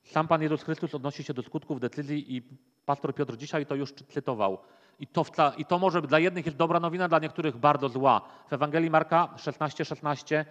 Sam 0.04 0.28
Pan 0.28 0.42
Jezus 0.42 0.64
Chrystus 0.64 0.96
odnosi 0.96 1.24
się 1.24 1.34
do 1.34 1.44
skutków 1.44 1.80
decyzji 1.80 2.36
i 2.36 2.42
pastor 2.86 3.16
Piotr 3.16 3.38
dzisiaj 3.38 3.66
to 3.66 3.76
już 3.76 3.94
cytował. 3.94 4.58
I 5.00 5.08
to, 5.08 5.26
I 5.58 5.66
to 5.66 5.80
może 5.80 6.02
dla 6.02 6.20
jednych 6.20 6.46
jest 6.46 6.58
dobra 6.58 6.80
nowina, 6.80 7.08
dla 7.08 7.20
niektórych 7.20 7.58
bardzo 7.58 7.90
zła. 7.90 8.22
W 8.50 8.54
Ewangelii 8.54 8.90
Marka 8.90 9.34
16:16 9.38 9.86
16, 9.86 10.40
e, 10.40 10.46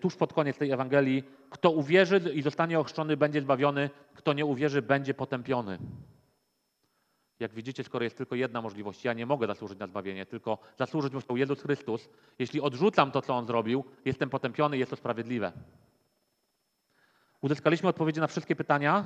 tuż 0.00 0.16
pod 0.16 0.32
koniec 0.32 0.58
tej 0.58 0.70
Ewangelii, 0.70 1.24
kto 1.50 1.70
uwierzy 1.70 2.20
i 2.34 2.42
zostanie 2.42 2.80
ochrzczony, 2.80 3.16
będzie 3.16 3.40
zbawiony, 3.40 3.90
kto 4.14 4.32
nie 4.32 4.46
uwierzy, 4.46 4.82
będzie 4.82 5.14
potępiony. 5.14 5.78
Jak 7.40 7.54
widzicie, 7.54 7.84
skoro 7.84 8.04
jest 8.04 8.16
tylko 8.16 8.34
jedna 8.34 8.62
możliwość, 8.62 9.04
ja 9.04 9.12
nie 9.12 9.26
mogę 9.26 9.46
zasłużyć 9.46 9.78
na 9.78 9.86
zbawienie, 9.86 10.26
tylko 10.26 10.58
zasłużyć 10.78 11.12
musiał 11.12 11.36
Jezus 11.36 11.62
Chrystus. 11.62 12.08
Jeśli 12.38 12.60
odrzucam 12.60 13.10
to, 13.10 13.22
co 13.22 13.34
On 13.34 13.46
zrobił, 13.46 13.84
jestem 14.04 14.30
potępiony, 14.30 14.78
jest 14.78 14.90
to 14.90 14.96
sprawiedliwe. 14.96 15.52
Uzyskaliśmy 17.40 17.88
odpowiedzi 17.88 18.20
na 18.20 18.26
wszystkie 18.26 18.56
pytania. 18.56 19.04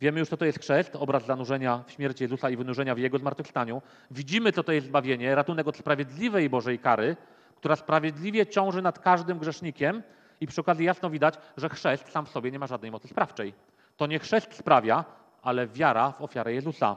Wiemy 0.00 0.18
już, 0.20 0.28
co 0.28 0.36
to 0.36 0.44
jest 0.44 0.58
chrzest, 0.58 0.96
obraz 0.96 1.26
zanurzenia 1.26 1.84
w 1.86 1.90
śmierci 1.90 2.24
Jezusa 2.24 2.50
i 2.50 2.56
wynurzenia 2.56 2.94
w 2.94 2.98
Jego 2.98 3.18
zmartwychwstaniu. 3.18 3.82
Widzimy, 4.10 4.52
co 4.52 4.62
to 4.62 4.72
jest 4.72 4.86
zbawienie, 4.86 5.34
ratunek 5.34 5.68
od 5.68 5.76
sprawiedliwej 5.76 6.50
Bożej 6.50 6.78
kary, 6.78 7.16
która 7.60 7.76
sprawiedliwie 7.76 8.46
ciąży 8.46 8.82
nad 8.82 8.98
każdym 8.98 9.38
grzesznikiem 9.38 10.02
i 10.40 10.46
przy 10.46 10.60
okazji 10.60 10.86
jasno 10.86 11.10
widać, 11.10 11.34
że 11.56 11.68
chrzest 11.68 12.08
sam 12.08 12.26
w 12.26 12.28
sobie 12.28 12.50
nie 12.50 12.58
ma 12.58 12.66
żadnej 12.66 12.90
mocy 12.90 13.08
sprawczej. 13.08 13.54
To 13.96 14.06
nie 14.06 14.18
chrzest 14.18 14.54
sprawia, 14.54 15.04
ale 15.42 15.66
wiara 15.66 16.12
w 16.12 16.22
ofiarę 16.22 16.52
Jezusa. 16.52 16.96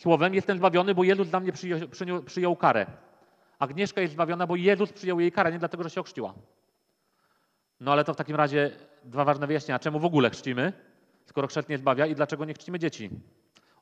Słowem, 0.00 0.34
jestem 0.34 0.58
zbawiony, 0.58 0.94
bo 0.94 1.04
Jezus 1.04 1.28
dla 1.28 1.40
mnie 1.40 1.52
przyjął, 1.52 1.80
przyjął 2.26 2.56
karę. 2.56 2.86
Agnieszka 3.58 4.00
jest 4.00 4.12
zbawiona, 4.12 4.46
bo 4.46 4.56
Jezus 4.56 4.92
przyjął 4.92 5.20
jej 5.20 5.32
karę, 5.32 5.52
nie 5.52 5.58
dlatego, 5.58 5.82
że 5.82 5.90
się 5.90 6.00
ochrzciła. 6.00 6.34
No 7.80 7.92
ale 7.92 8.04
to 8.04 8.14
w 8.14 8.16
takim 8.16 8.36
razie 8.36 8.70
dwa 9.04 9.24
ważne 9.24 9.46
wyjaśnienia. 9.46 9.78
Czemu 9.78 9.98
w 9.98 10.04
ogóle 10.04 10.30
chrzcimy, 10.30 10.72
skoro 11.26 11.48
chrzest 11.48 11.68
nie 11.68 11.78
zbawia 11.78 12.06
i 12.06 12.14
dlaczego 12.14 12.44
nie 12.44 12.54
chrzcimy 12.54 12.78
dzieci? 12.78 13.10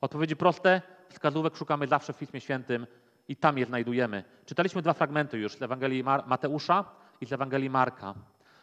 Odpowiedzi 0.00 0.36
proste, 0.36 0.82
wskazówek 1.08 1.56
szukamy 1.56 1.86
zawsze 1.86 2.12
w 2.12 2.18
Pismie 2.18 2.40
Świętym 2.40 2.86
i 3.28 3.36
tam 3.36 3.58
je 3.58 3.66
znajdujemy. 3.66 4.24
Czytaliśmy 4.46 4.82
dwa 4.82 4.92
fragmenty 4.92 5.38
już 5.38 5.56
z 5.56 5.62
Ewangelii 5.62 6.04
Mateusza 6.04 6.84
i 7.20 7.26
z 7.26 7.32
Ewangelii 7.32 7.70
Marka, 7.70 8.14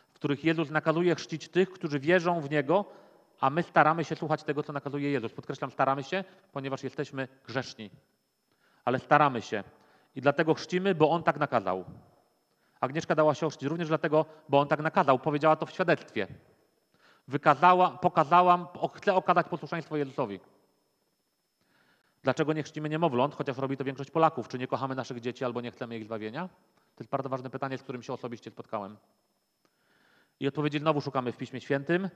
w 0.09 0.13
których 0.13 0.43
Jezus 0.43 0.69
nakazuje 0.69 1.15
chrzcić 1.15 1.49
tych, 1.49 1.71
którzy 1.71 1.99
wierzą 1.99 2.41
w 2.41 2.49
Niego, 2.49 2.85
a 3.39 3.49
my 3.49 3.63
staramy 3.63 4.03
się 4.03 4.15
słuchać 4.15 4.43
tego, 4.43 4.63
co 4.63 4.73
nakazuje 4.73 5.11
Jezus. 5.11 5.33
Podkreślam, 5.33 5.71
staramy 5.71 6.03
się, 6.03 6.23
ponieważ 6.51 6.83
jesteśmy 6.83 7.27
grzeszni. 7.47 7.89
Ale 8.85 8.99
staramy 8.99 9.41
się. 9.41 9.63
I 10.15 10.21
dlatego 10.21 10.53
chrzcimy, 10.53 10.95
bo 10.95 11.09
On 11.09 11.23
tak 11.23 11.39
nakazał. 11.39 11.85
Agnieszka 12.79 13.15
dała 13.15 13.35
się 13.35 13.45
ochrzcić 13.45 13.69
również 13.69 13.87
dlatego, 13.87 14.25
bo 14.49 14.59
On 14.59 14.67
tak 14.67 14.79
nakazał. 14.79 15.19
Powiedziała 15.19 15.55
to 15.55 15.65
w 15.65 15.71
świadectwie. 15.71 16.27
Wykazała, 17.27 17.89
pokazałam, 17.89 18.67
chcę 18.93 19.13
okazać 19.13 19.47
posłuszeństwo 19.47 19.97
Jezusowi. 19.97 20.39
Dlaczego 22.25 22.53
nie 22.53 22.63
chrzcimy 22.63 22.89
niemowląt, 22.89 23.35
chociaż 23.35 23.57
robi 23.57 23.77
to 23.77 23.83
większość 23.83 24.11
Polaków? 24.11 24.47
Czy 24.47 24.59
nie 24.59 24.67
kochamy 24.67 24.95
naszych 24.95 25.19
dzieci 25.19 25.45
albo 25.45 25.61
nie 25.61 25.71
chcemy 25.71 25.97
ich 25.97 26.03
zbawienia? 26.03 26.49
To 26.95 27.03
jest 27.03 27.11
bardzo 27.11 27.29
ważne 27.29 27.49
pytanie, 27.49 27.77
z 27.77 27.83
którym 27.83 28.03
się 28.03 28.13
osobiście 28.13 28.51
spotkałem. 28.51 28.97
I 30.39 30.47
odpowiedzi 30.47 30.79
znowu 30.79 31.01
szukamy 31.01 31.31
w 31.31 31.37
Piśmie 31.37 31.61
Świętym. 31.61 32.09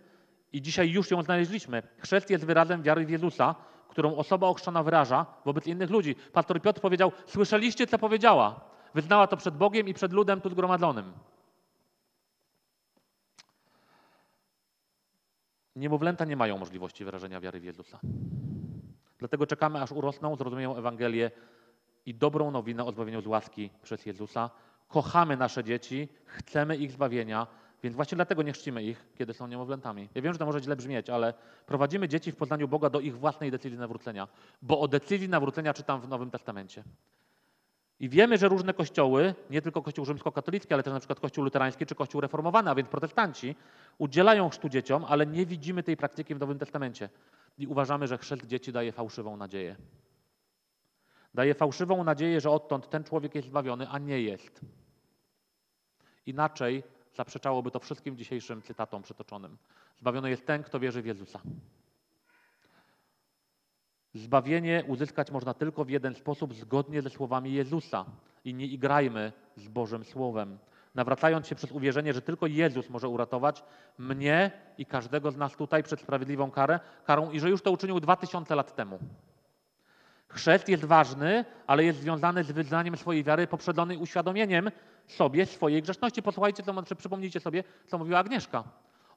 I 0.54 0.62
dzisiaj 0.62 0.90
już 0.90 1.12
ją 1.12 1.24
znaleźliśmy. 1.24 1.84
Chrzest 1.98 2.30
jest 2.30 2.46
wyrazem 2.46 2.84
wiary 2.84 3.06
w 3.06 3.10
Jezusa, 3.10 3.56
którą 3.90 4.16
osoba 4.16 4.48
ochrzczona 4.48 4.84
wyraża 4.84 5.26
wobec 5.46 5.68
innych 5.68 5.90
ludzi. 5.90 6.16
Pastor 6.34 6.62
Piotr 6.62 6.82
powiedział: 6.82 7.12
Słyszeliście, 7.26 7.88
co 7.88 8.00
powiedziała? 8.00 8.62
Wyznała 8.94 9.28
to 9.28 9.38
przed 9.38 9.58
Bogiem 9.58 9.88
i 9.88 9.94
przed 9.94 10.14
ludem 10.14 10.42
tu 10.42 10.50
zgromadzonym. 10.50 11.14
Niemowlęta 15.76 16.26
nie 16.26 16.36
mają 16.36 16.58
możliwości 16.58 17.06
wyrażenia 17.06 17.42
wiary 17.42 17.60
w 17.60 17.64
Jezusa. 17.64 18.00
Dlatego 19.20 19.48
czekamy, 19.48 19.82
aż 19.82 19.92
urosną, 19.92 20.36
zrozumieją 20.36 20.76
Ewangelię 20.76 21.32
i 22.06 22.14
dobrą 22.14 22.52
nowinę 22.52 22.86
o 22.86 22.92
zbawieniu 22.92 23.22
z 23.22 23.28
łaski 23.28 23.70
przez 23.84 24.06
Jezusa. 24.06 24.50
Kochamy 24.88 25.38
nasze 25.38 25.64
dzieci, 25.64 26.08
chcemy 26.26 26.78
ich 26.78 26.92
zbawienia, 26.92 27.48
więc 27.84 27.96
właśnie 27.96 28.16
dlatego 28.16 28.44
nie 28.44 28.54
chrzcimy 28.54 28.84
ich, 28.84 29.08
kiedy 29.18 29.34
są 29.34 29.48
niemowlętami. 29.48 30.10
Ja 30.16 30.22
wiem, 30.22 30.34
że 30.34 30.40
to 30.40 30.46
może 30.46 30.60
źle 30.60 30.76
brzmieć, 30.76 31.10
ale 31.10 31.34
prowadzimy 31.66 32.08
dzieci 32.08 32.32
w 32.32 32.36
poznaniu 32.36 32.68
Boga 32.68 32.90
do 32.90 33.00
ich 33.00 33.18
własnej 33.18 33.52
decyzji 33.52 33.80
nawrócenia, 33.80 34.28
bo 34.62 34.80
o 34.80 34.88
decyzji 34.88 35.30
nawrócenia 35.30 35.74
czytam 35.74 36.02
w 36.02 36.08
Nowym 36.08 36.32
Testamencie. 36.32 36.84
I 38.00 38.10
wiemy, 38.10 38.38
że 38.38 38.48
różne 38.48 38.74
kościoły, 38.74 39.36
nie 39.50 39.62
tylko 39.62 39.82
kościół 39.82 40.06
rzymskokatolicki, 40.06 40.74
ale 40.74 40.84
też 40.84 40.94
na 40.94 41.00
przykład 41.00 41.20
kościół 41.20 41.44
luterański 41.44 41.86
czy 41.86 41.96
kościół 41.96 42.22
reformowany, 42.22 42.72
a 42.72 42.76
więc 42.76 42.90
protestanci, 42.90 43.56
udzielają 43.98 44.50
chrztu 44.50 44.70
dzieciom, 44.70 45.06
ale 45.08 45.26
nie 45.26 45.46
widzimy 45.46 45.84
tej 45.84 45.98
praktyki 45.98 46.36
w 46.36 46.40
Nowym 46.40 46.60
Testamencie. 46.60 47.10
I 47.60 47.68
uważamy, 47.68 48.08
że 48.08 48.18
chrzest 48.18 48.46
dzieci 48.46 48.72
daje 48.72 48.92
fałszywą 48.92 49.38
nadzieję. 49.38 49.76
Daje 51.34 51.54
fałszywą 51.54 52.04
nadzieję, 52.04 52.42
że 52.42 52.50
odtąd 52.50 52.90
ten 52.90 53.04
człowiek 53.04 53.36
jest 53.36 53.48
zbawiony, 53.48 53.90
a 53.90 54.00
nie 54.00 54.22
jest. 54.22 54.62
Inaczej 56.26 56.84
zaprzeczałoby 57.14 57.72
to 57.72 57.80
wszystkim 57.80 58.18
dzisiejszym 58.18 58.62
cytatom 58.62 59.04
przytoczonym. 59.04 59.58
Zbawiony 59.98 60.30
jest 60.30 60.46
ten, 60.46 60.64
kto 60.64 60.80
wierzy 60.80 61.02
w 61.02 61.06
Jezusa. 61.06 61.40
Zbawienie 64.14 64.84
uzyskać 64.88 65.32
można 65.32 65.54
tylko 65.54 65.86
w 65.86 65.90
jeden 65.90 66.16
sposób, 66.16 66.54
zgodnie 66.54 67.02
ze 67.02 67.10
słowami 67.10 67.54
Jezusa. 67.54 68.06
I 68.44 68.54
nie 68.54 68.66
igrajmy 68.66 69.32
z 69.56 69.68
Bożym 69.68 70.04
Słowem. 70.04 70.58
Nawracając 70.96 71.48
się 71.48 71.56
przez 71.56 71.72
uwierzenie, 71.72 72.14
że 72.14 72.22
tylko 72.22 72.48
Jezus 72.48 72.90
może 72.90 73.08
uratować 73.08 73.64
mnie 73.98 74.52
i 74.78 74.86
każdego 74.86 75.32
z 75.32 75.38
nas 75.38 75.56
tutaj 75.56 75.84
przed 75.84 76.00
sprawiedliwą 76.02 76.52
karę, 76.52 76.80
karą 77.06 77.32
i 77.32 77.40
że 77.40 77.50
już 77.50 77.62
to 77.62 77.72
uczynił 77.72 78.00
dwa 78.00 78.16
tysiące 78.16 78.56
lat 78.56 78.76
temu. 78.76 79.00
Chrzest 80.28 80.70
jest 80.70 80.86
ważny, 80.86 81.46
ale 81.68 81.84
jest 81.84 82.00
związany 82.00 82.44
z 82.44 82.52
wyznaniem 82.52 82.98
swojej 82.98 83.24
wiary 83.24 83.48
poprzedzonej 83.48 83.98
uświadomieniem 83.98 84.72
sobie 85.08 85.46
swojej 85.46 85.82
grzeszności. 85.82 86.24
Posłuchajcie, 86.24 86.64
co, 86.64 86.84
czy 86.84 86.96
przypomnijcie 86.96 87.40
sobie, 87.40 87.64
co 87.88 87.98
mówiła 87.98 88.20
Agnieszka. 88.20 88.64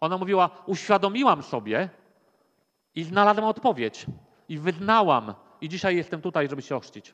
Ona 0.01 0.19
mówiła, 0.19 0.51
uświadomiłam 0.67 1.43
sobie 1.43 1.89
i 2.95 3.05
znalazłam 3.05 3.47
odpowiedź 3.47 4.07
i 4.49 4.59
wyznałam. 4.59 5.35
I 5.61 5.69
dzisiaj 5.69 5.97
jestem 5.97 6.21
tutaj, 6.21 6.49
żeby 6.49 6.63
się 6.63 6.77
ochrzcić. 6.77 7.13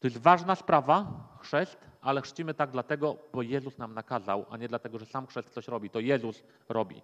To 0.00 0.06
jest 0.06 0.18
ważna 0.18 0.54
sprawa, 0.54 1.26
chrzest, 1.40 1.78
ale 2.00 2.22
chrzcimy 2.22 2.54
tak 2.54 2.70
dlatego, 2.70 3.16
bo 3.32 3.42
Jezus 3.42 3.78
nam 3.78 3.94
nakazał, 3.94 4.46
a 4.50 4.56
nie 4.56 4.68
dlatego, 4.68 4.98
że 4.98 5.06
sam 5.06 5.26
chrzest 5.26 5.50
coś 5.50 5.68
robi. 5.68 5.90
To 5.90 6.00
Jezus 6.00 6.42
robi. 6.68 7.02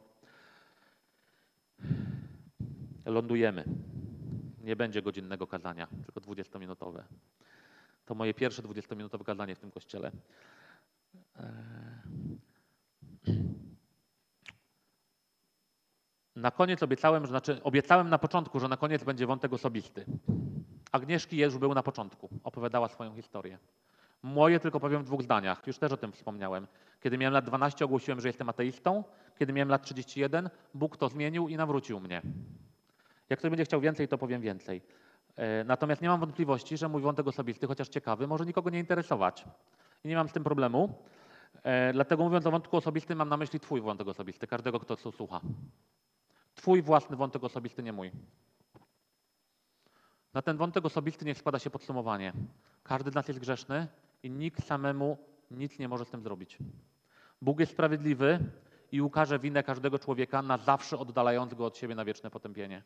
Lądujemy. 3.07 3.65
Nie 4.61 4.77
będzie 4.77 5.03
godzinnego 5.03 5.47
kazania, 5.47 5.87
tylko 5.87 6.21
20-minutowe. 6.21 7.03
To 8.07 8.15
moje 8.15 8.35
pierwsze 8.35 8.63
20-minutowe 8.63 9.25
kazanie 9.25 9.55
w 9.55 9.59
tym 9.59 9.71
kościele. 9.71 10.13
Na 16.37 16.51
koniec 16.51 16.83
obiecałem, 16.83 17.23
że 17.23 17.29
znaczy 17.29 17.63
obiecałem 17.63 18.09
na 18.09 18.19
początku, 18.19 18.61
że 18.61 18.69
na 18.69 18.77
koniec 18.77 19.05
będzie 19.05 19.27
wątek 19.27 19.53
osobisty. 19.53 20.05
Agnieszki 20.93 21.39
już 21.39 21.59
był 21.59 21.75
na 21.75 21.83
początku, 21.83 22.29
opowiadała 22.45 22.89
swoją 22.89 23.15
historię. 23.15 23.59
Moje 24.23 24.61
tylko 24.61 24.81
powiem 24.81 25.03
w 25.03 25.05
dwóch 25.05 25.23
zdaniach, 25.23 25.67
już 25.67 25.79
też 25.79 25.93
o 25.93 25.97
tym 25.97 26.13
wspomniałem. 26.13 26.67
Kiedy 27.01 27.19
miałem 27.19 27.35
lat 27.35 27.45
12, 27.45 27.85
ogłosiłem, 27.85 28.21
że 28.21 28.29
jestem 28.29 28.49
ateistą. 28.49 29.05
Kiedy 29.39 29.53
miałem 29.53 29.69
lat 29.69 29.83
31, 29.83 30.51
Bóg 30.75 30.97
to 30.97 31.09
zmienił 31.09 31.49
i 31.49 31.57
nawrócił 31.57 32.01
mnie. 32.01 32.23
Jak 33.31 33.39
ktoś 33.39 33.51
będzie 33.51 33.65
chciał 33.65 33.81
więcej, 33.81 34.09
to 34.09 34.19
powiem 34.19 34.41
więcej. 34.41 34.83
E, 35.37 35.65
natomiast 35.65 36.03
nie 36.03 36.09
mam 36.09 36.21
wątpliwości, 36.21 36.77
że 36.77 36.89
mój 36.89 37.03
wątek 37.03 37.27
osobisty, 37.27 37.67
chociaż 37.67 37.89
ciekawy, 37.89 38.27
może 38.27 38.47
nikogo 38.47 38.71
nie 38.71 38.79
interesować. 38.79 39.45
I 40.05 40.09
nie 40.09 40.17
mam 40.17 40.29
z 40.29 40.33
tym 40.33 40.45
problemu. 40.45 40.95
E, 41.63 41.93
dlatego 41.93 42.25
mówiąc 42.25 42.47
o 42.47 42.51
wątku 42.51 42.77
osobistym, 42.77 43.19
mam 43.19 43.29
na 43.29 43.37
myśli 43.37 43.61
Twój 43.61 43.81
wątek 43.81 44.09
osobisty, 44.09 44.47
każdego, 44.47 44.81
kto 44.81 44.97
to 44.97 45.13
słucha. 45.13 45.41
Twój 46.55 46.83
własny 46.83 47.17
wątek 47.17 47.45
osobisty, 47.45 47.83
nie 47.83 47.93
mój. 47.93 48.11
Na 50.35 50.43
ten 50.43 50.57
wątek 50.57 50.85
osobisty 50.85 51.25
niech 51.25 51.39
składa 51.39 51.59
się 51.59 51.71
podsumowanie. 51.71 52.33
Każdy 52.83 53.11
z 53.11 53.15
nas 53.15 53.29
jest 53.29 53.41
grzeszny 53.41 53.89
i 54.23 54.31
nikt 54.31 54.65
samemu 54.65 55.19
nic 55.51 55.79
nie 55.79 55.89
może 55.89 56.05
z 56.05 56.11
tym 56.11 56.23
zrobić. 56.23 56.59
Bóg 57.43 57.61
jest 57.61 57.73
sprawiedliwy 57.73 58.39
i 58.93 59.01
ukaże 59.01 59.39
winę 59.39 59.63
każdego 59.63 59.99
człowieka 59.99 60.43
na 60.43 60.59
zawsze 60.59 60.99
oddalając 60.99 61.55
go 61.55 61.67
od 61.67 61.77
siebie 61.77 61.95
na 61.95 62.05
wieczne 62.05 62.31
potępienie. 62.31 62.83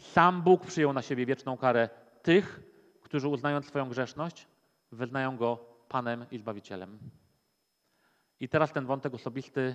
Sam 0.00 0.42
Bóg 0.42 0.66
przyjął 0.66 0.92
na 0.92 1.02
siebie 1.02 1.26
wieczną 1.26 1.56
karę 1.56 1.88
tych, 2.22 2.60
którzy 3.02 3.28
uznając 3.28 3.66
swoją 3.66 3.88
grzeszność, 3.88 4.48
wyznają 4.92 5.36
go 5.36 5.56
Panem 5.88 6.26
i 6.30 6.38
Zbawicielem. 6.38 6.98
I 8.40 8.48
teraz 8.48 8.72
ten 8.72 8.86
wątek 8.86 9.14
osobisty, 9.14 9.74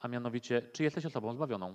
a 0.00 0.08
mianowicie, 0.08 0.62
czy 0.62 0.82
jesteś 0.82 1.06
osobą 1.06 1.32
zbawioną? 1.32 1.74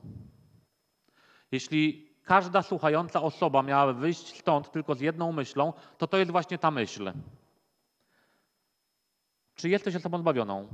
Jeśli 1.51 2.14
każda 2.25 2.61
słuchająca 2.61 3.21
osoba 3.21 3.63
miała 3.63 3.93
wyjść 3.93 4.39
stąd 4.39 4.71
tylko 4.71 4.95
z 4.95 5.01
jedną 5.01 5.31
myślą, 5.31 5.73
to 5.97 6.07
to 6.07 6.17
jest 6.17 6.31
właśnie 6.31 6.57
ta 6.57 6.71
myśl. 6.71 7.11
Czy 9.55 9.69
jesteś 9.69 9.95
osobą 9.95 10.17
zbawioną? 10.17 10.67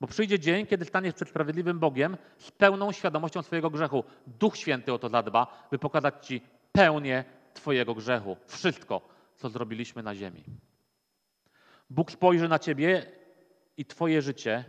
Bo 0.00 0.06
przyjdzie 0.06 0.38
dzień, 0.38 0.66
kiedy 0.66 0.84
staniesz 0.84 1.14
przed 1.14 1.28
sprawiedliwym 1.28 1.78
Bogiem 1.78 2.16
z 2.38 2.50
pełną 2.50 2.92
świadomością 2.92 3.42
swojego 3.42 3.70
grzechu. 3.70 4.04
Duch 4.26 4.56
Święty 4.56 4.92
o 4.92 4.98
to 4.98 5.08
zadba, 5.08 5.66
by 5.70 5.78
pokazać 5.78 6.26
Ci 6.26 6.40
pełnię 6.72 7.24
Twojego 7.54 7.94
grzechu. 7.94 8.36
Wszystko, 8.46 9.00
co 9.36 9.48
zrobiliśmy 9.48 10.02
na 10.02 10.14
ziemi. 10.14 10.44
Bóg 11.90 12.10
spojrzy 12.10 12.48
na 12.48 12.58
Ciebie 12.58 13.12
i 13.76 13.84
Twoje 13.84 14.22
życie 14.22 14.64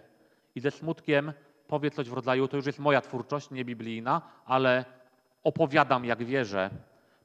i 0.55 0.59
ze 0.59 0.71
smutkiem 0.71 1.33
powie 1.67 1.91
coś 1.91 2.09
w 2.09 2.13
rodzaju, 2.13 2.47
to 2.47 2.57
już 2.57 2.65
jest 2.65 2.79
moja 2.79 3.01
twórczość, 3.01 3.51
nie 3.51 3.65
biblijna, 3.65 4.21
ale 4.45 4.85
opowiadam 5.47 6.05
jak 6.05 6.23
wierzę. 6.23 6.69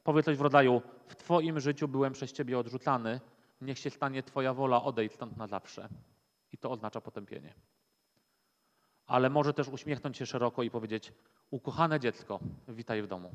Powie 0.05 0.23
coś 0.23 0.37
w 0.37 0.41
rodzaju, 0.41 0.83
w 1.07 1.17
Twoim 1.17 1.61
życiu 1.61 1.89
byłem 1.89 2.13
przez 2.13 2.33
Ciebie 2.33 2.59
odrzucany, 2.59 3.21
niech 3.61 3.79
się 3.79 3.91
stanie 3.91 4.23
Twoja 4.23 4.55
wola, 4.55 4.83
odejdź 4.83 5.13
stąd 5.13 5.37
na 5.37 5.47
zawsze. 5.47 5.89
I 6.53 6.59
to 6.59 6.71
oznacza 6.71 7.01
potępienie. 7.01 7.55
Ale 9.07 9.31
może 9.31 9.55
też 9.55 9.69
uśmiechnąć 9.69 10.17
się 10.17 10.27
szeroko 10.27 10.63
i 10.63 10.71
powiedzieć, 10.71 11.13
ukochane 11.51 12.01
dziecko, 12.01 12.41
witaj 12.69 13.03
w 13.03 13.07
domu. 13.07 13.33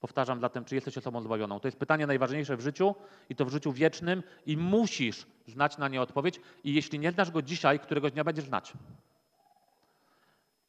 Powtarzam 0.00 0.40
zatem, 0.40 0.64
czy 0.64 0.74
jesteś 0.74 0.98
osobą 0.98 1.22
zbawioną? 1.22 1.60
To 1.60 1.68
jest 1.68 1.78
pytanie 1.78 2.06
najważniejsze 2.06 2.56
w 2.56 2.60
życiu 2.60 2.94
i 3.28 3.36
to 3.36 3.44
w 3.44 3.50
życiu 3.50 3.72
wiecznym 3.72 4.22
i 4.46 4.56
musisz 4.56 5.26
znać 5.46 5.78
na 5.78 5.88
nie 5.88 6.02
odpowiedź 6.02 6.40
i 6.64 6.74
jeśli 6.74 6.98
nie 6.98 7.12
znasz 7.12 7.30
go 7.30 7.42
dzisiaj, 7.42 7.80
któregoś 7.80 8.12
dnia 8.12 8.24
będziesz 8.24 8.44
znać. 8.44 8.72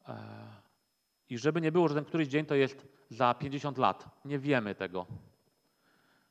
Eee, 0.08 0.16
I 1.30 1.38
żeby 1.38 1.62
nie 1.62 1.72
było, 1.72 1.88
że 1.88 1.96
ten 1.96 2.06
któryś 2.06 2.28
dzień 2.28 2.46
to 2.46 2.56
jest 2.56 2.88
za 3.10 3.34
50 3.34 3.78
lat. 3.78 4.06
Nie 4.26 4.40
wiemy 4.40 4.76
tego. 4.76 5.06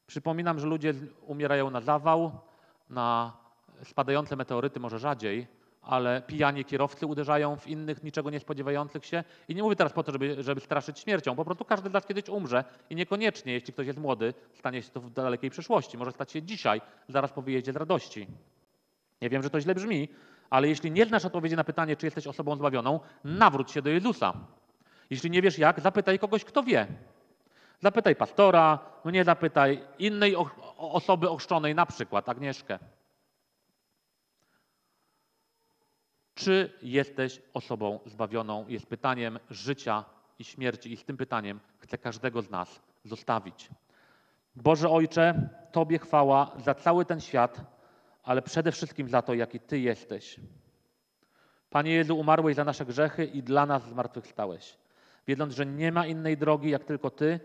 Przypominam, 0.07 0.59
że 0.59 0.67
ludzie 0.67 0.95
umierają 1.27 1.71
na 1.71 1.81
zawał, 1.81 2.41
na 2.91 3.33
spadające 3.83 4.37
meteoryty 4.37 4.81
może 4.81 4.99
rzadziej, 4.99 5.47
ale 5.83 6.23
pijanie 6.27 6.65
kierowcy 6.65 7.07
uderzają 7.07 7.57
w 7.57 7.67
innych, 7.67 8.03
niczego 8.03 8.31
nie 8.31 8.41
spodziewających 8.41 9.07
się. 9.07 9.25
I 9.49 9.55
nie 9.55 9.63
mówię 9.63 9.77
teraz 9.77 9.93
po 9.93 10.03
to, 10.03 10.13
żeby, 10.13 10.43
żeby 10.43 10.61
straszyć 10.61 10.99
śmiercią. 10.99 11.37
Po 11.37 11.45
prostu 11.45 11.65
każdy 11.65 11.91
z 11.91 11.93
nas 11.93 12.07
kiedyś 12.07 12.29
umrze 12.29 12.65
i 12.91 12.95
niekoniecznie, 12.95 13.53
jeśli 13.53 13.73
ktoś 13.73 13.87
jest 13.87 13.99
młody, 13.99 14.35
stanie 14.55 14.83
się 14.83 14.91
to 14.91 15.01
w 15.01 15.11
dalekiej 15.11 15.51
przyszłości. 15.51 15.99
Może 15.99 16.13
stać 16.13 16.33
się 16.33 16.43
dzisiaj, 16.43 16.81
zaraz 17.09 17.33
po 17.33 17.43
wyjeździe 17.43 17.73
z 17.73 17.77
radości. 17.77 18.27
Nie 19.23 19.31
wiem, 19.31 19.43
że 19.43 19.51
to 19.51 19.61
źle 19.61 19.75
brzmi, 19.75 20.09
ale 20.51 20.69
jeśli 20.69 20.91
nie 20.91 21.07
znasz 21.07 21.25
odpowiedzi 21.25 21.57
na 21.57 21.65
pytanie, 21.65 21.97
czy 21.97 22.07
jesteś 22.07 22.27
osobą 22.27 22.57
zbawioną, 22.57 23.01
nawróć 23.25 23.71
się 23.71 23.83
do 23.83 23.91
Jezusa. 23.91 24.33
Jeśli 25.11 25.31
nie 25.31 25.43
wiesz 25.43 25.59
jak, 25.59 25.81
zapytaj 25.81 26.19
kogoś, 26.19 26.45
kto 26.45 26.63
wie. 26.63 26.87
Zapytaj 27.81 28.17
pastora, 28.17 28.79
mnie 29.05 29.25
zapytaj 29.25 29.85
innej 29.99 30.37
osoby 30.77 31.31
ochrzczonej, 31.31 31.75
na 31.75 31.87
przykład 31.87 32.29
Agnieszkę. 32.29 32.79
Czy 36.35 36.73
jesteś 36.83 37.43
osobą 37.55 38.01
zbawioną? 38.07 38.69
Jest 38.69 38.87
pytaniem 38.87 39.39
życia 39.51 40.05
i 40.39 40.45
śmierci, 40.45 40.93
i 40.93 40.97
z 40.97 41.05
tym 41.05 41.17
pytaniem 41.17 41.61
chcę 41.79 41.99
każdego 41.99 42.43
z 42.43 42.51
nas 42.51 42.81
zostawić. 43.05 43.71
Boże 44.57 44.91
Ojcze, 44.91 45.49
Tobie 45.73 45.99
chwała 45.99 46.53
za 46.59 46.75
cały 46.75 47.05
ten 47.05 47.21
świat, 47.21 47.61
ale 48.23 48.43
przede 48.43 48.73
wszystkim 48.73 49.09
za 49.09 49.23
to, 49.23 49.35
jaki 49.35 49.61
Ty 49.61 49.79
jesteś. 49.79 50.41
Panie 51.71 51.93
Jezu, 51.93 52.19
umarłeś 52.19 52.57
za 52.57 52.65
nasze 52.65 52.85
grzechy 52.85 53.25
i 53.25 53.43
dla 53.43 53.67
nas 53.67 53.89
zmartwychwstałeś. 53.89 54.77
Wiedząc, 55.27 55.55
że 55.55 55.67
nie 55.67 55.93
ma 55.93 56.07
innej 56.07 56.37
drogi, 56.37 56.71
jak 56.71 56.85
tylko 56.85 57.11
Ty, 57.11 57.41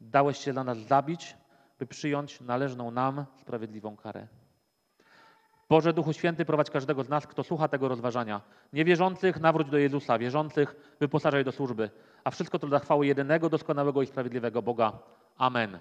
dałeś 0.00 0.38
się 0.38 0.52
dla 0.52 0.64
nas 0.64 0.78
zabić, 0.78 1.36
by 1.78 1.86
przyjąć 1.86 2.40
należną 2.40 2.90
nam 2.90 3.24
sprawiedliwą 3.40 3.96
karę. 3.96 4.26
Boże 5.68 5.92
Duchu 5.92 6.12
Święty, 6.12 6.44
prowadź 6.44 6.70
każdego 6.70 7.04
z 7.04 7.08
nas, 7.08 7.26
kto 7.26 7.44
słucha 7.44 7.68
tego 7.68 7.88
rozważania. 7.88 8.40
Niewierzących 8.72 9.40
nawróć 9.40 9.70
do 9.70 9.78
Jezusa, 9.78 10.18
wierzących 10.18 10.96
wyposażaj 11.00 11.44
do 11.44 11.52
służby. 11.52 11.90
A 12.24 12.30
wszystko 12.30 12.58
to 12.58 12.66
dla 12.66 12.78
chwały 12.78 13.06
jedynego, 13.06 13.48
doskonałego 13.48 14.02
i 14.02 14.06
sprawiedliwego 14.06 14.62
Boga. 14.62 14.92
Amen. 15.38 15.78